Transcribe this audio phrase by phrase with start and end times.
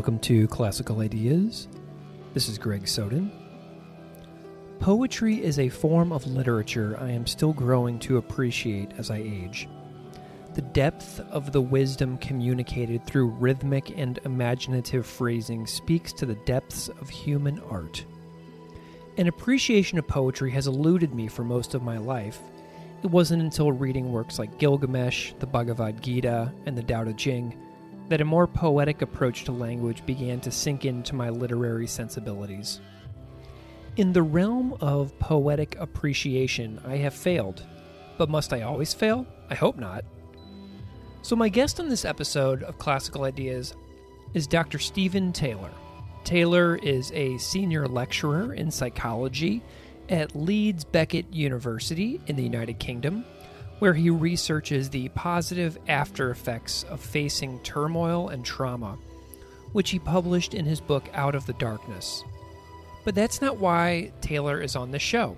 [0.00, 1.68] Welcome to Classical Ideas.
[2.32, 3.30] This is Greg Soden.
[4.78, 9.68] Poetry is a form of literature I am still growing to appreciate as I age.
[10.54, 16.88] The depth of the wisdom communicated through rhythmic and imaginative phrasing speaks to the depths
[16.88, 18.02] of human art.
[19.18, 22.40] An appreciation of poetry has eluded me for most of my life.
[23.02, 27.54] It wasn't until reading works like Gilgamesh, the Bhagavad Gita, and the Tao Te Ching
[28.10, 32.80] that a more poetic approach to language began to sink into my literary sensibilities.
[33.96, 37.64] In the realm of poetic appreciation, I have failed.
[38.18, 39.26] But must I always fail?
[39.48, 40.04] I hope not.
[41.22, 43.74] So, my guest on this episode of Classical Ideas
[44.34, 44.80] is Dr.
[44.80, 45.70] Steven Taylor.
[46.24, 49.62] Taylor is a senior lecturer in psychology
[50.08, 53.24] at Leeds Beckett University in the United Kingdom,
[53.80, 58.96] where he researches the positive after effects of facing turmoil and trauma,
[59.72, 62.22] which he published in his book Out of the Darkness.
[63.04, 65.36] But that's not why Taylor is on this show.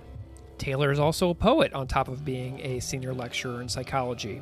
[0.57, 4.41] Taylor is also a poet on top of being a senior lecturer in psychology.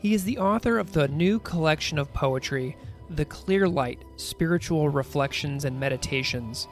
[0.00, 2.76] He is the author of the new collection of poetry,
[3.10, 6.66] The Clear Light Spiritual Reflections and Meditations,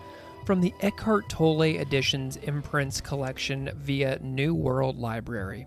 [0.46, 5.66] from the Eckhart Tolle Editions imprints collection via New World Library.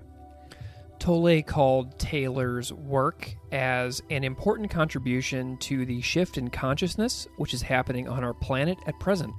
[1.00, 7.62] Tolle called Taylor's work as an important contribution to the shift in consciousness which is
[7.62, 9.34] happening on our planet at present.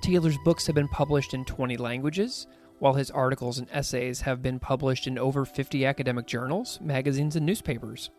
[0.00, 2.46] Taylor's books have been published in 20 languages,
[2.80, 7.46] while his articles and essays have been published in over 50 academic journals, magazines, and
[7.46, 8.10] newspapers.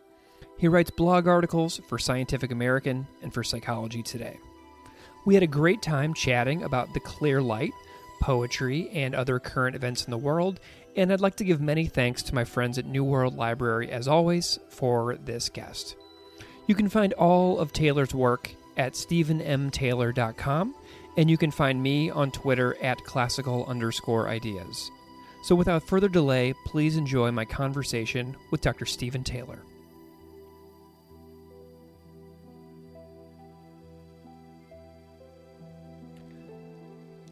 [0.58, 4.38] He writes blog articles for Scientific American and for Psychology Today.
[5.26, 7.74] We had a great time chatting about the clear light,
[8.22, 10.62] poetry, and other current events in the world,
[10.96, 14.08] and I'd like to give many thanks to my friends at New World Library, as
[14.08, 15.96] always, for this guest.
[16.68, 20.76] You can find all of Taylor's work at stevenmtaylor.com
[21.18, 24.90] and you can find me on Twitter at classical underscore ideas.
[25.44, 28.86] So without further delay, please enjoy my conversation with Dr.
[28.86, 29.60] Steven Taylor.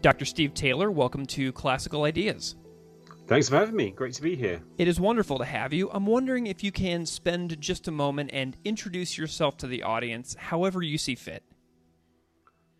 [0.02, 0.26] Dr.
[0.26, 2.56] Steve Taylor, welcome to Classical Ideas.
[3.32, 3.92] Thanks for having me.
[3.92, 4.62] Great to be here.
[4.78, 5.90] It is wonderful to have you.
[5.90, 10.36] I'm wondering if you can spend just a moment and introduce yourself to the audience
[10.38, 11.42] however you see fit.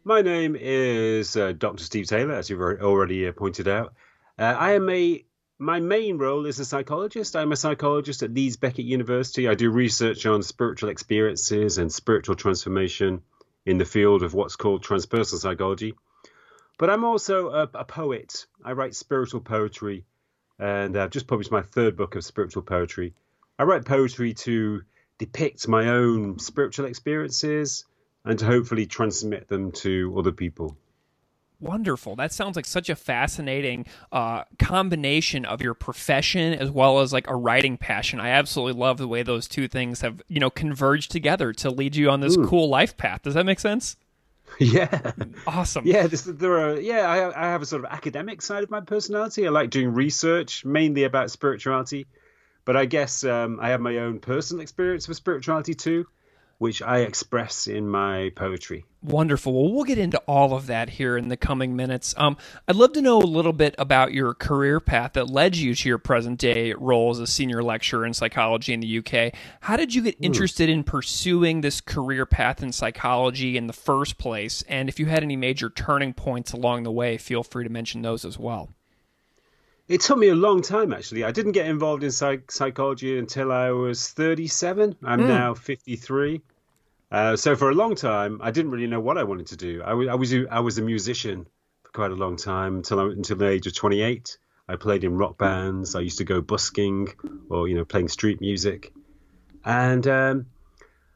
[0.04, 1.86] My name is uh, Dr.
[1.86, 3.94] Steve Taylor, as you've already uh, pointed out.
[4.38, 5.24] Uh, I am a
[5.58, 7.38] my main role is a psychologist.
[7.38, 9.48] I'm a psychologist at Leeds Beckett University.
[9.48, 13.22] I do research on spiritual experiences and spiritual transformation
[13.66, 15.94] in the field of what's called transpersonal psychology.
[16.78, 18.48] But I'm also a, a poet.
[18.66, 20.04] I write spiritual poetry,
[20.62, 23.14] and I've just published my third book of spiritual poetry.
[23.58, 24.84] I write poetry to
[25.18, 27.86] depict my own spiritual experiences
[28.24, 30.78] and to hopefully transmit them to other people.
[31.60, 32.16] Wonderful.
[32.16, 37.28] That sounds like such a fascinating uh, combination of your profession as well as like
[37.28, 38.20] a writing passion.
[38.20, 41.96] I absolutely love the way those two things have, you know, converged together to lead
[41.96, 42.48] you on this Ooh.
[42.48, 43.24] cool life path.
[43.24, 43.96] Does that make sense?
[44.60, 45.14] Yeah.
[45.48, 45.86] Awesome.
[45.86, 46.80] Yeah, this, there are.
[46.80, 49.48] Yeah, I, I have a sort of academic side of my personality.
[49.48, 52.06] I like doing research, mainly about spirituality,
[52.66, 56.06] but I guess um, I have my own personal experience with spirituality too
[56.62, 58.86] which I express in my poetry.
[59.02, 59.52] Wonderful.
[59.52, 62.14] Well, we'll get into all of that here in the coming minutes.
[62.18, 65.74] Um, I'd love to know a little bit about your career path that led you
[65.74, 69.34] to your present day role as a senior lecturer in psychology in the UK.
[69.62, 70.26] How did you get hmm.
[70.26, 74.62] interested in pursuing this career path in psychology in the first place?
[74.70, 78.04] And if you had any major turning points along the way, feel free to mention
[78.04, 78.70] those as well.
[79.88, 81.24] It took me a long time, actually.
[81.24, 84.96] I didn't get involved in psych- psychology until I was 37.
[85.04, 85.28] I'm mm.
[85.28, 86.42] now 53.
[87.12, 89.84] Uh, so for a long time, I didn't really know what I wanted to do.
[89.84, 91.46] I was I was, I was a musician
[91.84, 94.38] for quite a long time until until the age of 28.
[94.70, 95.96] I played in rock bands.
[95.96, 97.10] I used to go busking
[97.50, 98.94] or you know playing street music,
[99.66, 100.46] and um,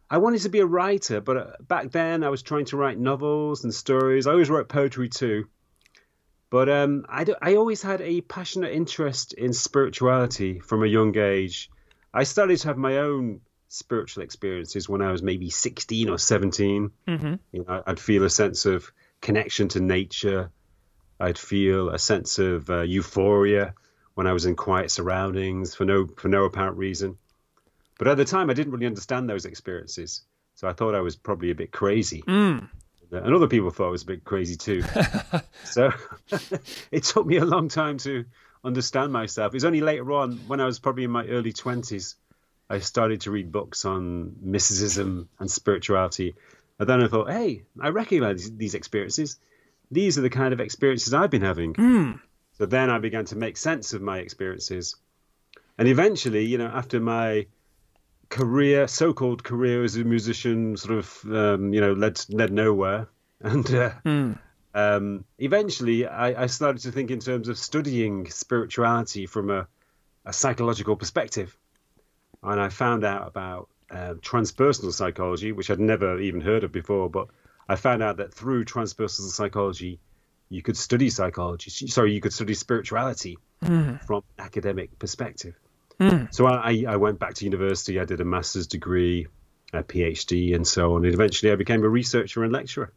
[0.09, 1.21] I wanted to be a writer.
[1.21, 4.27] But uh, back then, I was trying to write novels and stories.
[4.27, 5.47] I always wrote poetry too.
[6.49, 11.17] But um, I, do, I always had a passionate interest in spirituality from a young
[11.17, 11.69] age.
[12.13, 16.91] I started to have my own spiritual experiences when I was maybe 16 or 17.
[17.07, 17.33] Mm-hmm.
[17.51, 18.91] You know, I'd feel a sense of
[19.21, 20.51] connection to nature.
[21.19, 23.73] I'd feel a sense of uh, euphoria
[24.15, 27.17] when I was in quiet surroundings for no for no apparent reason.
[27.97, 30.21] But at the time, I didn't really understand those experiences,
[30.55, 32.23] so I thought I was probably a bit crazy.
[32.23, 32.69] Mm.
[33.11, 34.83] And other people thought I was a bit crazy too.
[35.63, 35.91] so
[36.91, 38.25] it took me a long time to
[38.63, 39.53] understand myself.
[39.53, 42.15] It was only later on, when I was probably in my early twenties,
[42.69, 46.35] I started to read books on mysticism and spirituality,
[46.79, 49.37] And then I thought, hey, I recognize these experiences.
[49.91, 51.73] These are the kind of experiences I've been having.
[51.75, 52.19] Mm.
[52.57, 54.95] So then I began to make sense of my experiences.
[55.77, 57.47] And eventually, you know, after my
[58.29, 63.07] career, so-called career as a musician, sort of, um, you know, led led nowhere,
[63.41, 64.37] and uh, Mm.
[64.73, 69.67] um, eventually I, I started to think in terms of studying spirituality from a,
[70.25, 71.55] a psychological perspective,
[72.47, 77.09] and I found out about uh, transpersonal psychology, which I'd never even heard of before.
[77.09, 77.27] But
[77.69, 79.99] I found out that through transpersonal psychology,
[80.49, 81.71] you could study psychology.
[81.71, 84.01] Sorry, you could study spirituality Mm.
[84.05, 85.55] from an academic perspective.
[85.99, 86.33] Mm.
[86.33, 87.99] So I, I went back to university.
[87.99, 89.27] I did a master's degree,
[89.73, 91.05] a PhD, and so on.
[91.05, 92.93] And eventually, I became a researcher and lecturer.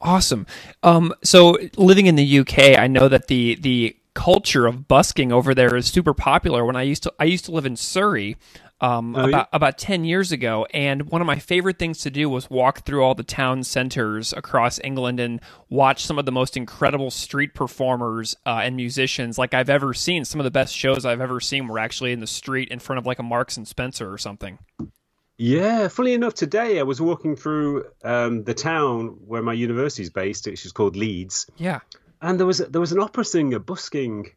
[0.00, 0.46] Awesome.
[0.82, 5.54] Um, so living in the UK, I know that the the culture of busking over
[5.54, 6.64] there is super popular.
[6.64, 8.36] When I used to I used to live in Surrey.
[8.82, 9.28] Um, Oh, yeah?
[9.28, 12.84] about about ten years ago, and one of my favorite things to do was walk
[12.84, 15.40] through all the town centers across England and
[15.70, 20.24] watch some of the most incredible street performers uh, and musicians like I've ever seen.
[20.24, 22.98] Some of the best shows I've ever seen were actually in the street in front
[22.98, 24.58] of like a Marks and Spencer or something.
[25.38, 30.10] Yeah, funny enough, today I was walking through um, the town where my university is
[30.10, 31.80] based, which is called Leeds, Yeah.
[32.20, 34.30] and there was there was an opera singer busking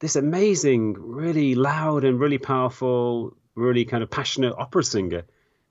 [0.00, 5.24] this amazing, really loud and really powerful, really kind of passionate opera singer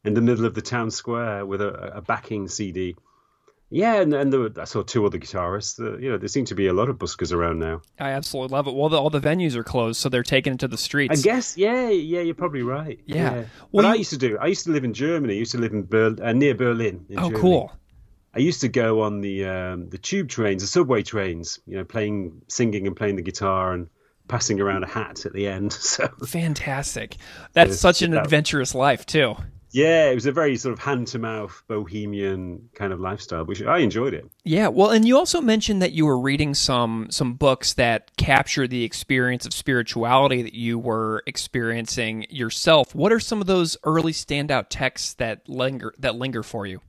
[0.04, 2.96] in the middle of the town square with a, a backing CD.
[3.74, 5.80] Yeah, and, and there were, I saw two other guitarists.
[5.80, 7.82] Uh, you know, there seem to be a lot of buskers around now.
[7.98, 8.76] I absolutely love it.
[8.76, 11.20] Well, the, all the venues are closed, so they're taking it to the streets.
[11.20, 13.00] I guess, yeah, yeah, you're probably right.
[13.06, 13.32] Yeah.
[13.32, 15.36] Well, Well, what I used to do, I used to live in Germany.
[15.36, 17.06] I used to live in Ber- uh, near Berlin.
[17.08, 17.40] In oh, Germany.
[17.40, 17.72] cool.
[18.34, 21.60] I used to go on the um, the tube trains, the subway trains.
[21.66, 23.88] You know, playing, singing, and playing the guitar and
[24.28, 25.72] passing around a hat at the end.
[25.82, 27.18] So Fantastic.
[27.54, 29.36] That's such an adventurous life, too.
[29.72, 33.62] yeah, it was a very sort of hand to mouth bohemian kind of lifestyle, which
[33.62, 34.30] I enjoyed it.
[34.44, 38.68] Yeah, well, and you also mentioned that you were reading some some books that capture
[38.68, 42.94] the experience of spirituality that you were experiencing yourself.
[42.96, 46.82] What are some of those early standout texts that linger that linger for you?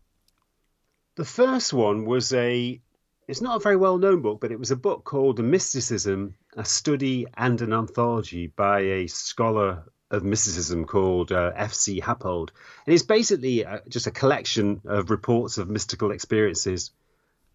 [1.17, 2.81] The first one was a.
[3.29, 6.65] It's not a very well known book, but it was a book called Mysticism: A
[6.65, 12.01] Study and an Anthology by a scholar of mysticism called uh, F.C.
[12.01, 12.53] Happold.
[12.87, 16.91] And it's basically uh, just a collection of reports of mystical experiences,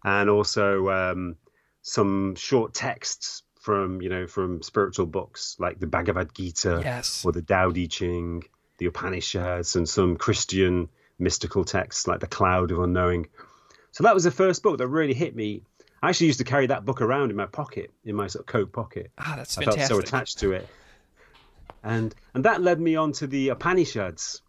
[0.02, 1.36] and also um,
[1.82, 7.24] some short texts from you know from spiritual books like the Bhagavad Gita Yes.
[7.24, 8.42] or the Tao Te Ching,
[8.78, 10.88] the Upanishads, and some Christian
[11.18, 13.28] mystical texts like the Cloud of Unknowing.
[13.98, 15.64] So that was the first book that really hit me.
[16.00, 18.46] I actually used to carry that book around in my pocket, in my sort of
[18.46, 19.10] coat pocket.
[19.18, 20.68] Ah, that's I felt so attached to it,
[21.82, 24.40] and and that led me on to the Upanishads,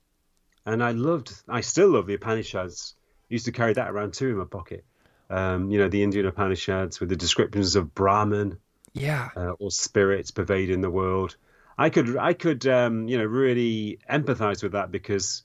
[0.67, 2.93] and I loved, I still love the Upanishads.
[2.99, 4.85] I used to carry that around too in my pocket.
[5.31, 8.59] Um, you know, the Indian Upanishads with the descriptions of Brahman,
[8.93, 9.29] yeah.
[9.35, 11.37] uh, or spirits pervading the world.
[11.75, 15.41] I could I could um, you know really empathize with that because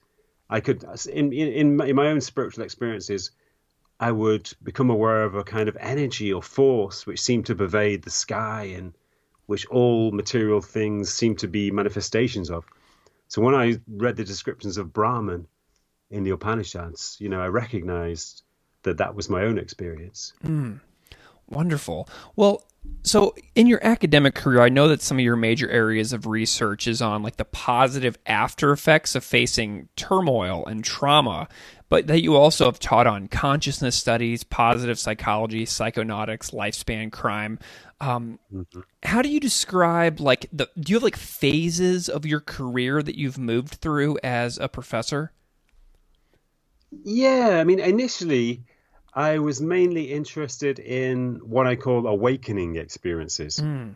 [0.51, 3.31] I could in in in my own spiritual experiences
[4.01, 8.03] I would become aware of a kind of energy or force which seemed to pervade
[8.03, 8.93] the sky and
[9.47, 12.65] which all material things seem to be manifestations of.
[13.29, 15.47] So when I read the descriptions of Brahman
[16.11, 18.43] in the Upanishads, you know, I recognized
[18.83, 20.33] that that was my own experience.
[20.43, 20.77] Hmm.
[21.49, 22.09] Wonderful.
[22.37, 22.65] Well,
[23.05, 26.87] so in your academic career, I know that some of your major areas of research
[26.87, 31.49] is on like the positive after effects of facing turmoil and trauma,
[31.91, 37.59] but that you also have taught on consciousness studies, positive psychology, psychonautics, lifespan crime.
[38.01, 38.39] Um,
[39.03, 40.69] How do you describe like the?
[40.81, 45.33] Do you have like phases of your career that you've moved through as a professor?
[47.05, 48.65] Yeah, I mean, initially,
[49.15, 53.59] I was mainly interested in what I call awakening experiences.
[53.59, 53.91] Hmm.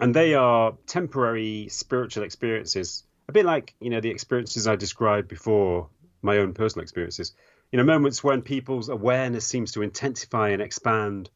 [0.00, 5.28] And they are temporary spiritual experiences, a bit like, you know, the experiences I described
[5.28, 5.88] before,
[6.22, 7.34] my own personal experiences.
[7.70, 11.30] You know, moments when people's awareness seems to intensify and expand,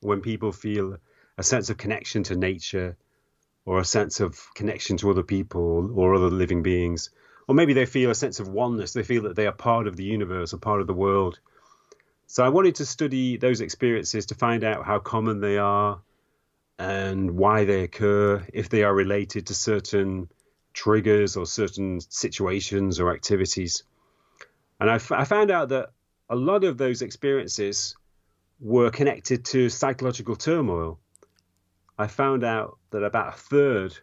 [0.00, 0.98] when people feel
[1.38, 2.96] a sense of connection to nature
[3.64, 7.10] or a sense of connection to other people or other living beings.
[7.48, 8.92] Or maybe they feel a sense of oneness.
[8.92, 11.40] They feel that they are part of the universe or part of the world.
[12.26, 16.00] So I wanted to study those experiences to find out how common they are
[16.78, 20.28] and why they occur, if they are related to certain
[20.74, 23.84] triggers or certain situations or activities.
[24.80, 25.90] And I, f- I found out that
[26.28, 27.96] a lot of those experiences
[28.60, 30.98] were connected to psychological turmoil.
[31.98, 33.96] I found out that about a third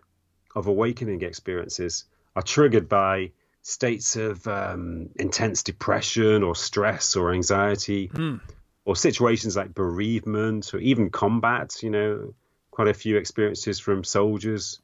[0.55, 3.31] of awakening experiences are triggered by
[3.63, 8.39] states of um, intense depression or stress or anxiety, mm.
[8.85, 11.81] or situations like bereavement or even combat.
[11.81, 12.33] You know,
[12.69, 14.79] quite a few experiences from soldiers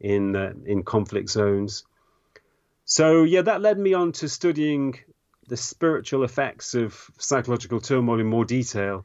[0.00, 1.84] in uh, in conflict zones.
[2.84, 4.98] So yeah, that led me on to studying
[5.48, 9.04] the spiritual effects of psychological turmoil in more detail,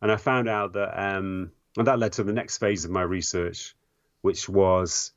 [0.00, 3.02] and I found out that, um, and that led to the next phase of my
[3.02, 3.74] research,
[4.20, 5.12] which was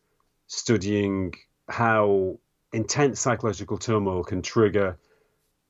[0.48, 1.34] studying
[1.68, 2.40] how
[2.74, 4.98] intense psychological turmoil can trigger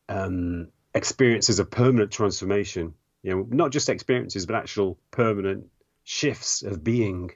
[0.10, 2.94] um, experiences of permanent transformation.
[3.22, 5.68] You know, not just experiences, but actual permanent
[6.04, 7.32] shifts of being,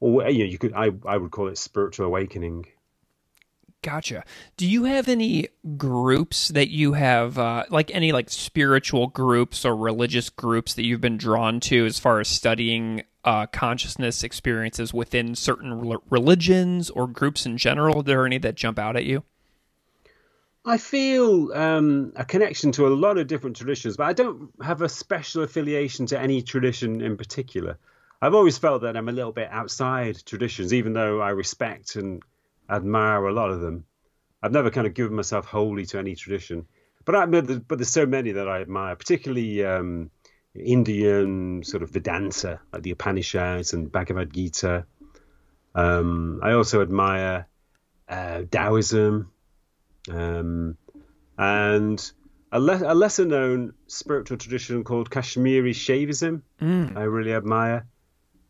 [0.00, 2.66] or you know, you could I I would call it spiritual awakening.
[3.82, 4.24] Gotcha.
[4.56, 9.76] Do you have any groups that you have, uh, like any like spiritual groups or
[9.76, 15.34] religious groups that you've been drawn to as far as studying uh, consciousness experiences within
[15.34, 18.00] certain religions or groups in general?
[18.00, 19.24] Are there any that jump out at you?
[20.64, 24.82] I feel um, a connection to a lot of different traditions, but I don't have
[24.82, 27.78] a special affiliation to any tradition in particular.
[28.20, 32.22] I've always felt that I'm a little bit outside traditions, even though I respect and
[32.68, 33.84] admire a lot of them.
[34.42, 36.66] I've never kind of given myself wholly to any tradition,
[37.04, 40.10] but I but there's so many that I admire, particularly um,
[40.54, 44.86] Indian sort of Vedanta, like the Upanishads and Bhagavad Gita.
[45.74, 47.46] Um, I also admire
[48.08, 49.30] uh, Taoism
[50.10, 50.76] um,
[51.36, 52.12] and
[52.50, 56.42] a, le- a, lesser known spiritual tradition called Kashmiri Shaivism.
[56.60, 56.96] Mm.
[56.96, 57.86] I really admire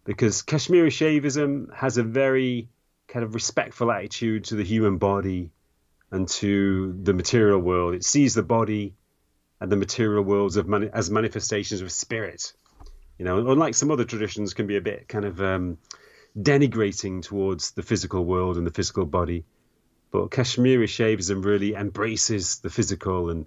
[0.05, 2.69] because Kashmiri Shaivism has a very
[3.09, 5.51] kind of respectful attitude to the human body
[6.11, 7.95] and to the material world.
[7.95, 8.95] It sees the body
[9.61, 12.53] and the material worlds of mani- as manifestations of spirit.
[13.19, 15.79] You know, unlike some other traditions, can be a bit kind of um,
[16.39, 19.45] denigrating towards the physical world and the physical body.
[20.11, 23.47] But Kashmiri Shaivism really embraces the physical and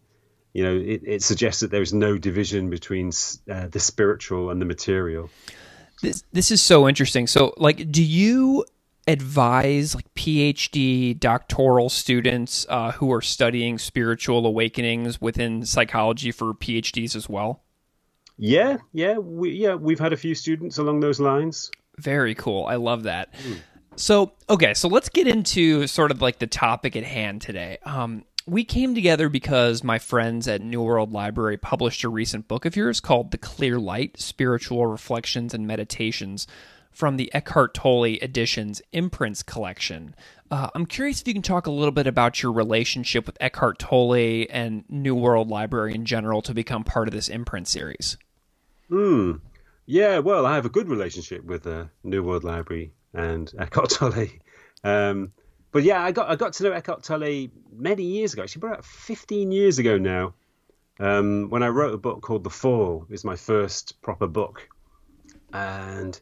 [0.54, 3.12] you know, it, it suggests that there is no division between
[3.50, 5.30] uh, the spiritual and the material.
[6.02, 7.28] This this is so interesting.
[7.28, 8.66] So, like, do you
[9.08, 17.16] advise like PhD doctoral students uh, who are studying spiritual awakenings within psychology for PhDs
[17.16, 17.64] as well?
[18.38, 21.72] Yeah, yeah, we yeah we've had a few students along those lines.
[21.98, 22.66] Very cool.
[22.66, 23.34] I love that.
[23.34, 23.58] Mm.
[23.96, 27.78] So okay, so let's get into sort of like the topic at hand today.
[27.84, 32.66] Um, we came together because my friends at New World Library published a recent book
[32.66, 36.48] of yours called The Clear Light Spiritual Reflections and Meditations
[36.92, 40.16] from the Eckhart Tolle Editions Imprints collection.
[40.52, 43.80] Uh, I'm curious if you can talk a little bit about your relationship with Eckhart
[43.80, 48.18] Tolle and New World Library in general to become part of this imprint series.
[48.90, 49.34] Hmm.
[49.86, 54.28] Yeah, well, I have a good relationship with uh, New World Library and Eckhart Tolle.
[54.84, 55.32] Um,
[55.72, 58.44] but yeah, I got I got to know Eckhart Tolle many years ago.
[58.44, 60.34] Actually, about 15 years ago now,
[61.00, 63.06] um, when I wrote a book called The Fall.
[63.10, 64.68] Is my first proper book,
[65.54, 66.20] and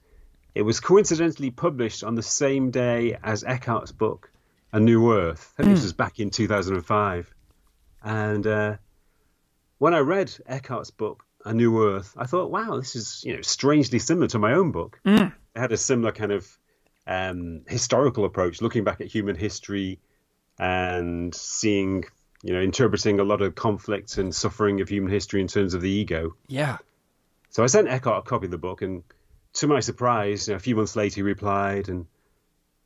[0.55, 4.31] it was coincidentally published on the same day as Eckhart's book,
[4.73, 5.53] A New Earth.
[5.57, 5.65] Mm.
[5.65, 5.83] this hmm.
[5.83, 7.33] was back in 2005.
[8.03, 8.77] And uh,
[9.77, 13.41] when I read Eckhart's book, A New Earth, I thought, wow, this is you know
[13.41, 14.99] strangely similar to my own book.
[15.05, 15.33] Mm.
[15.55, 16.57] It had a similar kind of
[17.07, 19.99] um, historical approach, looking back at human history
[20.59, 22.03] and seeing,
[22.43, 25.81] you know, interpreting a lot of conflict and suffering of human history in terms of
[25.81, 26.35] the ego.
[26.47, 26.77] Yeah.
[27.49, 29.03] So I sent Eckhart a copy of the book, and
[29.53, 32.05] to my surprise, you know, a few months later, he replied and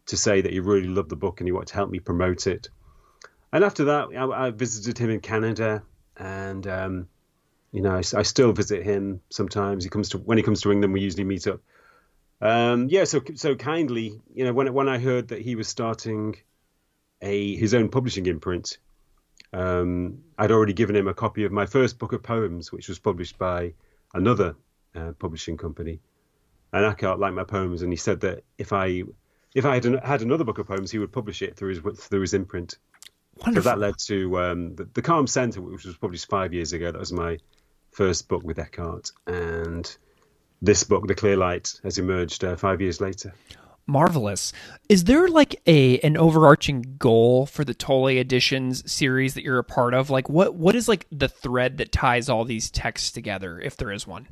[0.06, 2.48] to say that he really loved the book and he wanted to help me promote
[2.48, 2.70] it.
[3.52, 5.84] And after that, I, I visited him in Canada,
[6.18, 7.08] and um,
[7.72, 9.84] you know, I, I, still visit him sometimes.
[9.84, 11.62] He comes to when he comes to England, we usually meet up.
[12.42, 16.36] Um, yeah, so so kindly, you know, when when I heard that he was starting
[17.22, 18.80] a his own publishing imprint,
[19.54, 22.98] um, I'd already given him a copy of my first book of poems, which was
[22.98, 23.74] published by
[24.16, 24.56] another
[24.96, 26.00] uh, publishing company
[26.74, 29.04] and Eckhart liked my poems, and he said that if I
[29.56, 32.00] if I had an, had another book of poems, he would publish it through his
[32.00, 32.78] through his imprint.
[33.38, 33.64] Wonderful.
[33.64, 36.92] So that led to um, the, the, Calm Center, which was published five years ago.
[36.92, 37.40] That was my
[37.92, 39.96] first book with Eckhart, and
[40.62, 43.34] this book, The Clear Light, has emerged uh, five years later.
[43.86, 44.54] Marvelous.
[44.88, 49.64] Is there like a an overarching goal for the Tolle Editions series that you're a
[49.64, 50.10] part of?
[50.10, 53.92] Like what what is like the thread that ties all these texts together, if there
[53.92, 54.28] is one?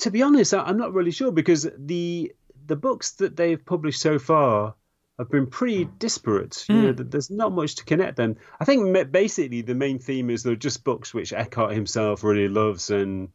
[0.00, 2.32] To be honest, I'm not really sure because the
[2.66, 4.74] the books that they've published so far
[5.18, 6.64] have been pretty disparate.
[6.68, 6.82] You mm.
[6.82, 8.36] know, there's not much to connect them.
[8.58, 12.90] I think basically the main theme is they're just books which Eckhart himself really loves
[12.90, 13.28] and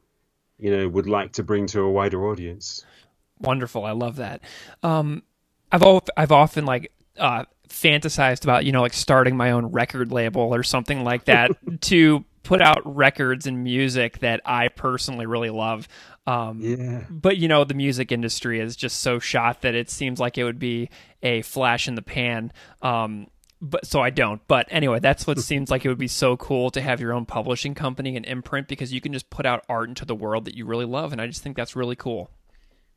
[0.57, 2.86] you know would like to bring to a wider audience.
[3.39, 4.41] Wonderful, I love that.
[4.81, 5.24] Um,
[5.72, 10.12] I've al- I've often like uh, fantasized about, you know, like starting my own record
[10.12, 15.49] label or something like that to put out records and music that I personally really
[15.49, 15.87] love.
[16.25, 17.03] Um, yeah.
[17.09, 20.43] But you know, the music industry is just so shot that it seems like it
[20.43, 20.89] would be
[21.21, 22.53] a flash in the pan.
[22.81, 23.27] Um,
[23.61, 24.41] but so I don't.
[24.47, 27.25] But anyway, that's what seems like it would be so cool to have your own
[27.25, 30.55] publishing company and imprint because you can just put out art into the world that
[30.55, 32.29] you really love, and I just think that's really cool.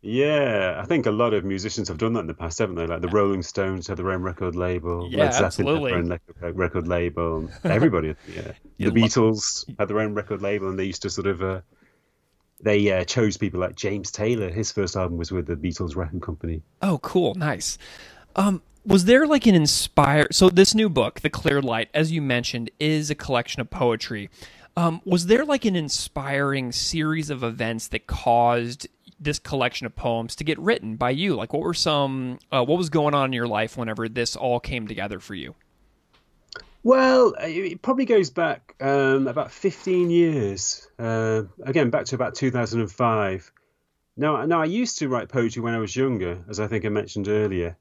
[0.01, 2.87] Yeah, I think a lot of musicians have done that in the past, haven't they?
[2.87, 5.09] Like the Rolling Stones had their own record label.
[5.11, 5.93] Yeah, absolutely.
[5.93, 7.51] Had their own record label.
[7.65, 8.53] Everybody, yeah.
[8.79, 11.43] The Beatles had their own record label, and they used to sort of.
[11.43, 11.61] Uh,
[12.61, 14.51] they uh, chose people like James Taylor.
[14.51, 16.63] His first album was with the Beatles record company.
[16.83, 17.79] Oh, cool, nice.
[18.35, 20.27] Um, was there like an inspire?
[20.33, 24.31] So this new book, The Clear Light, as you mentioned, is a collection of poetry.
[24.77, 28.87] Um, was there like an inspiring series of events that caused
[29.21, 31.35] this collection of poems to get written by you?
[31.35, 32.39] Like, what were some?
[32.51, 35.55] Uh, what was going on in your life whenever this all came together for you?
[36.85, 40.89] Well, it probably goes back um, about 15 years.
[40.99, 43.53] Uh, again, back to about 2005.
[44.17, 46.89] Now, now, I used to write poetry when I was younger, as I think I
[46.89, 47.77] mentioned earlier.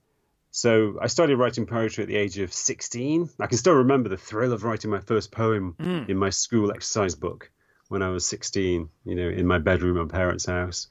[0.52, 3.30] So I started writing poetry at the age of 16.
[3.40, 6.10] I can still remember the thrill of writing my first poem mm.
[6.10, 7.52] in my school exercise book
[7.90, 10.88] when I was 16, you know, in my bedroom at my parents' house.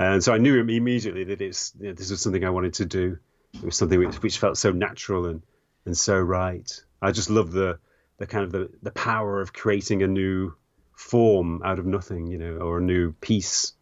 [0.00, 2.86] And so I knew immediately that it's you know, this was something I wanted to
[2.86, 3.18] do.
[3.54, 5.42] It was something which, which felt so natural and,
[5.84, 6.68] and so right.
[7.02, 7.78] I just love the
[8.18, 10.54] the kind of the, the power of creating a new
[10.94, 13.72] form out of nothing, you know, or a new piece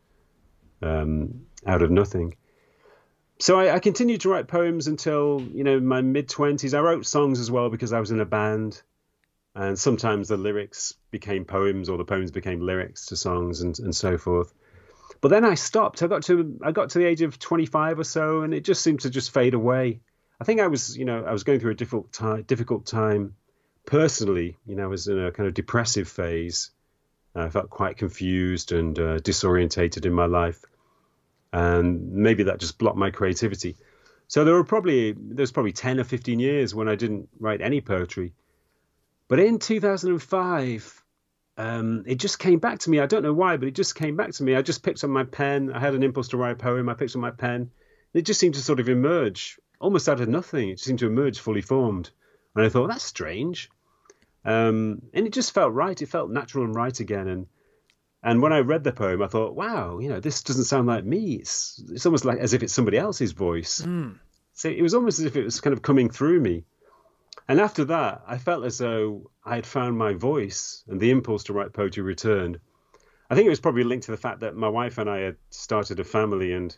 [0.81, 2.37] um, out of nothing
[3.41, 6.75] so I, I, continued to write poems until you know my mid twenties.
[6.75, 8.83] I wrote songs as well because I was in a band,
[9.55, 13.95] and sometimes the lyrics became poems or the poems became lyrics to songs and, and
[13.95, 14.53] so forth.
[15.21, 16.03] But then I stopped.
[16.03, 18.65] I got to I got to the age of twenty five or so, and it
[18.65, 20.01] just seemed to just fade away.
[20.41, 23.35] I think I was you know I was going through a difficult time, difficult time
[23.85, 24.57] personally.
[24.67, 26.71] You know, I was in a kind of depressive phase.
[27.35, 30.65] I felt quite confused and uh, disorientated in my life
[31.53, 33.77] and maybe that just blocked my creativity.
[34.27, 37.81] So there were probably there's probably ten or fifteen years when I didn't write any
[37.81, 38.35] poetry,
[39.27, 41.03] but in 2005,
[41.59, 43.01] um, it just came back to me.
[43.01, 44.55] I don't know why, but it just came back to me.
[44.55, 45.73] I just picked up my pen.
[45.73, 46.89] I had an impulse to write a poem.
[46.89, 47.73] I picked up my pen.
[48.15, 50.71] It just seemed to sort of emerge almost out of nothing.
[50.71, 52.11] It seemed to emerge fully formed,
[52.55, 53.71] and I thought that's strange.
[54.45, 56.01] Um, and it just felt right.
[56.01, 57.27] It felt natural and right again.
[57.27, 57.47] And
[58.23, 61.05] and when I read the poem, I thought, wow, you know, this doesn't sound like
[61.05, 61.35] me.
[61.35, 63.81] It's it's almost like as if it's somebody else's voice.
[63.81, 64.21] Mm.
[64.55, 66.65] So it was almost as if it was kind of coming through me.
[67.49, 71.45] And after that, I felt as though I had found my voice and the impulse
[71.45, 72.61] to write poetry returned.
[73.31, 75.37] I think it was probably linked to the fact that my wife and I had
[75.51, 76.77] started a family and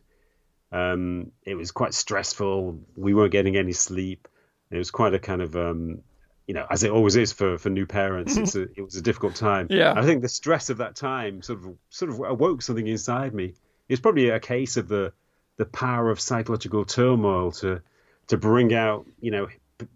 [0.72, 2.78] um, it was quite stressful.
[2.96, 4.28] We weren't getting any sleep.
[4.70, 6.02] It was quite a kind of um,
[6.50, 9.02] you know, as it always is for, for new parents, it's a, it was a
[9.02, 9.68] difficult time.
[9.70, 9.94] Yeah.
[9.96, 13.54] I think the stress of that time sort of sort of awoke something inside me.
[13.88, 15.12] It's probably a case of the
[15.58, 17.82] the power of psychological turmoil to
[18.28, 19.46] to bring out, you know,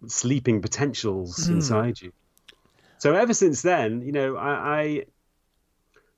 [0.07, 1.53] sleeping potentials mm.
[1.53, 2.13] inside you.
[2.99, 5.05] So ever since then, you know, I, I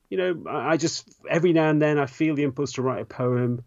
[0.09, 3.05] you know, I just every now and then I feel the impulse to write a
[3.05, 3.63] poem,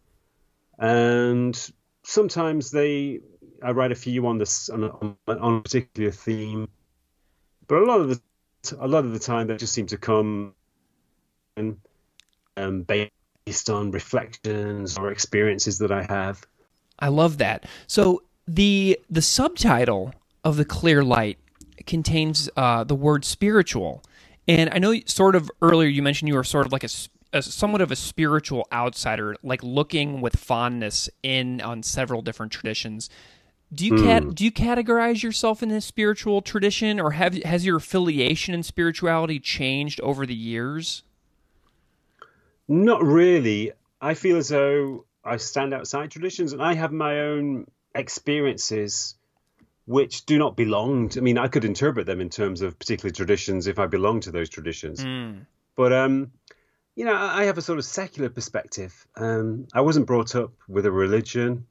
[0.78, 1.70] and
[2.02, 3.20] sometimes they
[3.62, 4.90] I write a few on this on a,
[5.28, 6.68] on a particular theme,
[7.66, 8.20] but a lot of the
[8.78, 10.54] a lot of the time they just seem to come
[11.56, 11.76] and
[12.56, 16.46] um, based on reflections or experiences that I have.
[16.98, 17.66] I love that.
[17.86, 21.38] So the the subtitle of the clear light
[21.86, 24.02] contains uh, the word spiritual,
[24.48, 26.88] and I know sort of earlier you mentioned you were sort of like a
[27.32, 33.08] a, somewhat of a spiritual outsider, like looking with fondness in on several different traditions.
[33.72, 34.34] Do you cat, mm.
[34.34, 39.38] do you categorize yourself in a spiritual tradition, or have has your affiliation in spirituality
[39.38, 41.04] changed over the years?
[42.66, 43.70] Not really.
[44.00, 49.16] I feel as though I stand outside traditions, and I have my own experiences
[49.86, 53.12] which do not belong to, I mean, I could interpret them in terms of particular
[53.12, 55.04] traditions if I belong to those traditions.
[55.04, 55.46] Mm.
[55.74, 56.30] But, um,
[56.94, 59.06] you know, I have a sort of secular perspective.
[59.16, 61.66] Um, I wasn't brought up with a religion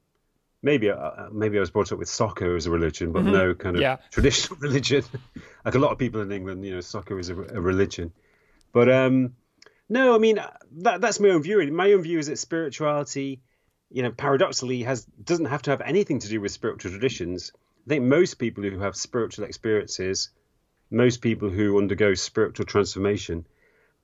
[0.61, 3.33] maybe uh, uh, maybe I was brought up with soccer as a religion, but mm-hmm.
[3.33, 3.97] no kind of yeah.
[4.11, 5.03] traditional religion.
[5.65, 8.11] like a lot of people in England, you know, soccer is a, a religion.
[8.71, 9.35] But um,
[9.87, 11.71] no, I mean uh, that that's my own view.
[11.71, 13.41] My own view is that spirituality,
[13.91, 17.51] you know, paradoxically has doesn't have to have anything to do with spiritual traditions.
[17.85, 20.29] I think most people who have spiritual experiences,
[20.91, 23.45] most people who undergo spiritual transformation,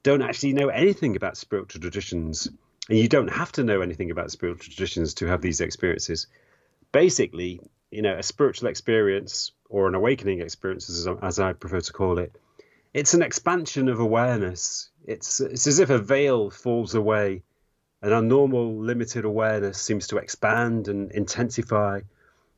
[0.04, 2.48] don't actually know anything about spiritual traditions.
[2.90, 6.28] And you don't have to know anything about spiritual traditions to have these experiences
[6.96, 7.60] basically,
[7.92, 12.20] you know, a spiritual experience or an awakening experience, as, as I prefer to call
[12.20, 12.32] it,
[12.94, 14.90] it's an expansion of awareness.
[15.06, 17.44] It's it's as if a veil falls away,
[18.02, 22.02] and our normal limited awareness seems to expand and intensify,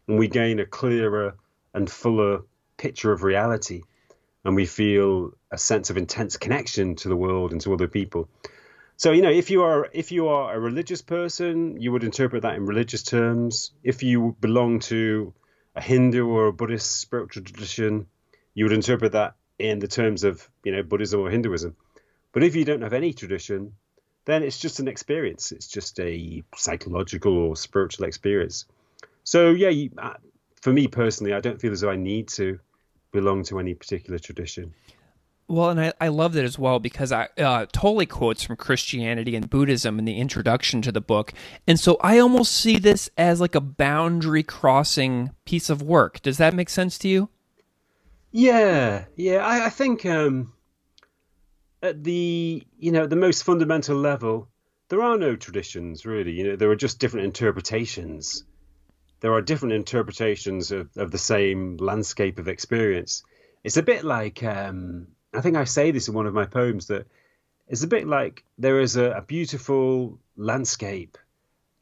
[0.07, 1.35] and we gain a clearer
[1.73, 2.41] and fuller
[2.77, 3.81] picture of reality,
[4.43, 8.29] and we feel a sense of intense connection to the world and to other people.
[8.97, 12.41] So you know, if you are if you are a religious person, you would interpret
[12.41, 13.71] that in religious terms.
[13.83, 15.33] If you belong to
[15.75, 18.07] a Hindu or a Buddhist spiritual tradition,
[18.55, 21.75] you would interpret that in the terms of you know Buddhism or Hinduism.
[22.31, 23.73] But if you don't have any tradition,
[24.27, 25.53] then it's just an experience.
[25.53, 28.65] It's just a psychological or spiritual experience.
[29.23, 30.15] So yeah, you, uh,
[30.61, 32.59] for me personally, I don't feel as though I need to
[33.13, 34.73] belong to any particular tradition.
[35.47, 39.33] Well, and I, I loved it as well because I uh, Tolle quotes from Christianity
[39.33, 41.31] and Buddhism in the introduction to the book.
[41.65, 46.21] And so I almost see this as like a boundary crossing piece of work.
[46.21, 47.29] Does that make sense to you?
[48.33, 49.37] Yeah, yeah.
[49.37, 50.51] I, I think um,
[51.81, 54.49] at the you know the most fundamental level,
[54.89, 56.31] there are no traditions really.
[56.31, 58.43] You know, there are just different interpretations.
[59.19, 63.23] There are different interpretations of, of the same landscape of experience.
[63.63, 66.87] It's a bit like um, I think I say this in one of my poems
[66.87, 67.07] that
[67.67, 71.17] it's a bit like there is a, a beautiful landscape,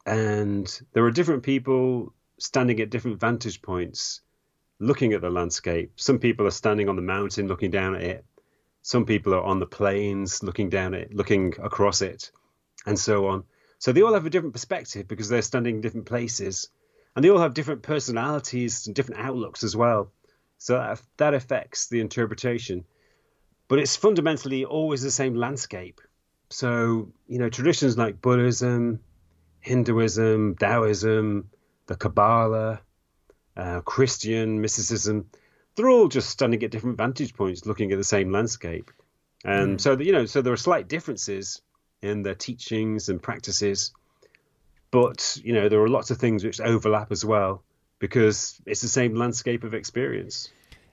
[0.06, 4.22] and there are different people standing at different vantage points,
[4.80, 5.94] looking at the landscape.
[5.96, 8.26] Some people are standing on the mountain looking down at it.
[8.86, 12.30] Some people are on the plains looking down it, looking across it,
[12.86, 13.44] and so on.
[13.80, 16.70] So they all have a different perspective because they're standing in different places,
[17.16, 20.12] and they all have different personalities and different outlooks as well.
[20.58, 22.86] So that, that affects the interpretation
[23.68, 26.02] but it's fundamentally always the same landscape.
[26.50, 29.00] So, you know, traditions like Buddhism,
[29.60, 31.50] Hinduism, Taoism,
[31.88, 32.82] the Kabbalah,
[33.58, 35.30] uh, Christian mysticism,
[35.76, 38.92] they're all just standing at different vantage points looking at the same landscape.
[39.44, 39.82] And mm.
[39.82, 41.62] so, you know, so there are slight differences
[42.02, 43.92] in their teachings and practices,
[44.92, 47.64] but, you know, there are lots of things which overlap as well
[48.00, 50.50] because it's the same landscape of experience.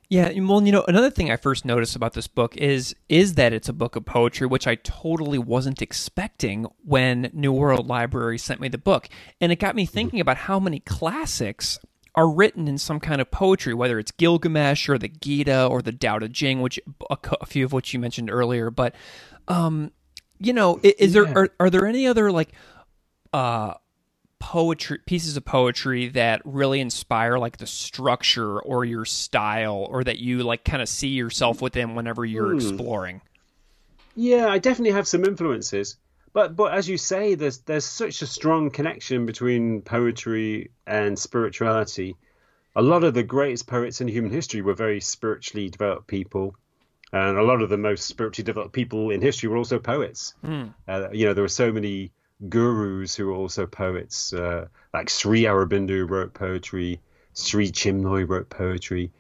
[0.09, 3.55] Yeah, well, you know, another thing I first noticed about this book is is that
[3.55, 8.61] it's a book of poetry, which I totally wasn't expecting when New World Library sent
[8.61, 9.09] me the book,
[9.41, 11.79] and it got me thinking about how many classics
[12.15, 15.93] are written in some kind of poetry, whether it's Gilgamesh or the Gita or the
[15.93, 16.79] Tao Te Ching, which
[17.11, 18.71] a, a few of which you mentioned earlier.
[18.71, 18.95] But,
[19.49, 19.93] um,
[20.39, 22.53] you know, is, is there are, are there any other like
[23.33, 23.75] uh
[24.43, 30.19] poetry pieces of poetry that really inspire like the structure or your style or that
[30.19, 32.57] you like kind of see yourself within whenever you're hmm.
[32.57, 33.21] exploring
[34.17, 35.97] yeah i definitely have some influences
[36.33, 42.17] but but as you say there's there's such a strong connection between poetry and spirituality.
[42.75, 46.57] A lot of the greatest poets in human history were very spiritually developed people.
[47.13, 50.35] And a lot of the most spiritually developed people in history were also poets.
[50.43, 50.73] Mm.
[50.89, 52.13] uh, you know there were so many
[52.49, 57.01] gurus who were also poets, uh, like Sri Aurobindo wrote poetry,
[57.35, 59.11] Sri Chinmoy wrote poetry,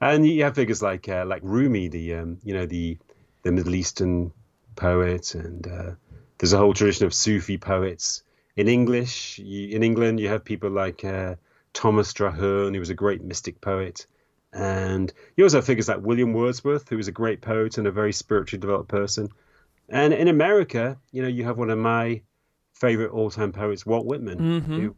[0.00, 2.98] and you have figures like uh, like Rumi, the um, you know the
[3.42, 4.32] the Middle Eastern
[4.76, 5.90] poet, and uh,
[6.42, 8.24] there's a whole tradition of Sufi poets.
[8.56, 11.36] In English, you, in England, you have people like uh,
[11.72, 14.08] Thomas Traherne, who was a great mystic poet.
[14.52, 17.92] And you also have figures like William Wordsworth, who was a great poet and a
[17.92, 19.28] very spiritually developed person.
[19.88, 22.22] And in America, you know, you have one of my
[22.74, 24.80] favorite all-time poets, Walt Whitman, mm-hmm.
[24.80, 24.96] who,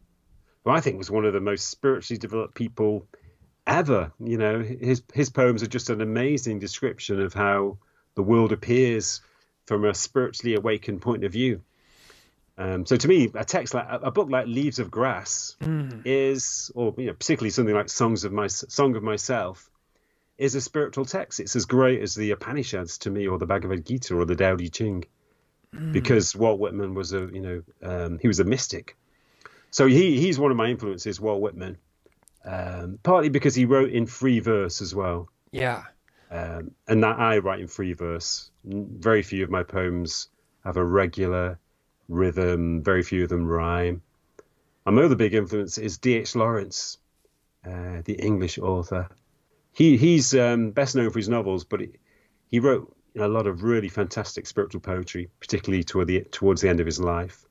[0.64, 3.06] who I think was one of the most spiritually developed people
[3.66, 4.12] ever.
[4.18, 7.76] You know, his his poems are just an amazing description of how
[8.14, 9.20] the world appears
[9.66, 11.62] from a spiritually awakened point of view.
[12.56, 16.02] Um, so to me, a text like a book like Leaves of Grass mm.
[16.04, 19.68] is, or you know, particularly something like Songs of My Song of Myself,
[20.38, 21.40] is a spiritual text.
[21.40, 24.54] It's as great as the Upanishads to me, or the Bhagavad Gita, or the Tao
[24.56, 25.04] Te Ching
[25.74, 25.92] mm.
[25.92, 28.96] because Walt Whitman was a you know um, he was a mystic.
[29.70, 31.78] So he he's one of my influences, Walt Whitman,
[32.44, 35.28] um, partly because he wrote in free verse as well.
[35.50, 35.84] Yeah.
[36.34, 38.50] Um, and that I write in free verse.
[38.64, 40.30] Very few of my poems
[40.64, 41.60] have a regular
[42.08, 42.82] rhythm.
[42.82, 44.02] Very few of them rhyme.
[44.84, 46.34] And my other big influence is D.H.
[46.34, 46.98] Lawrence,
[47.64, 49.08] uh, the English author.
[49.72, 51.90] He he's um, best known for his novels, but he,
[52.50, 56.80] he wrote a lot of really fantastic spiritual poetry, particularly toward the towards the end
[56.80, 57.44] of his life.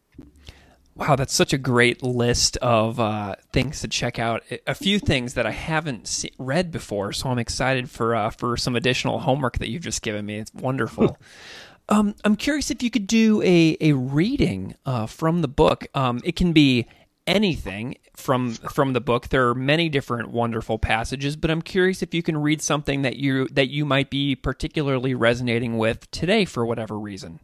[0.95, 4.43] Wow, that's such a great list of uh, things to check out.
[4.67, 8.57] A few things that I haven't see- read before, so I'm excited for uh, for
[8.57, 10.37] some additional homework that you've just given me.
[10.37, 11.17] It's wonderful.
[11.89, 15.87] um, I'm curious if you could do a a reading uh, from the book.
[15.95, 16.85] Um, it can be
[17.25, 19.29] anything from from the book.
[19.29, 23.15] There are many different wonderful passages, but I'm curious if you can read something that
[23.15, 27.39] you that you might be particularly resonating with today for whatever reason.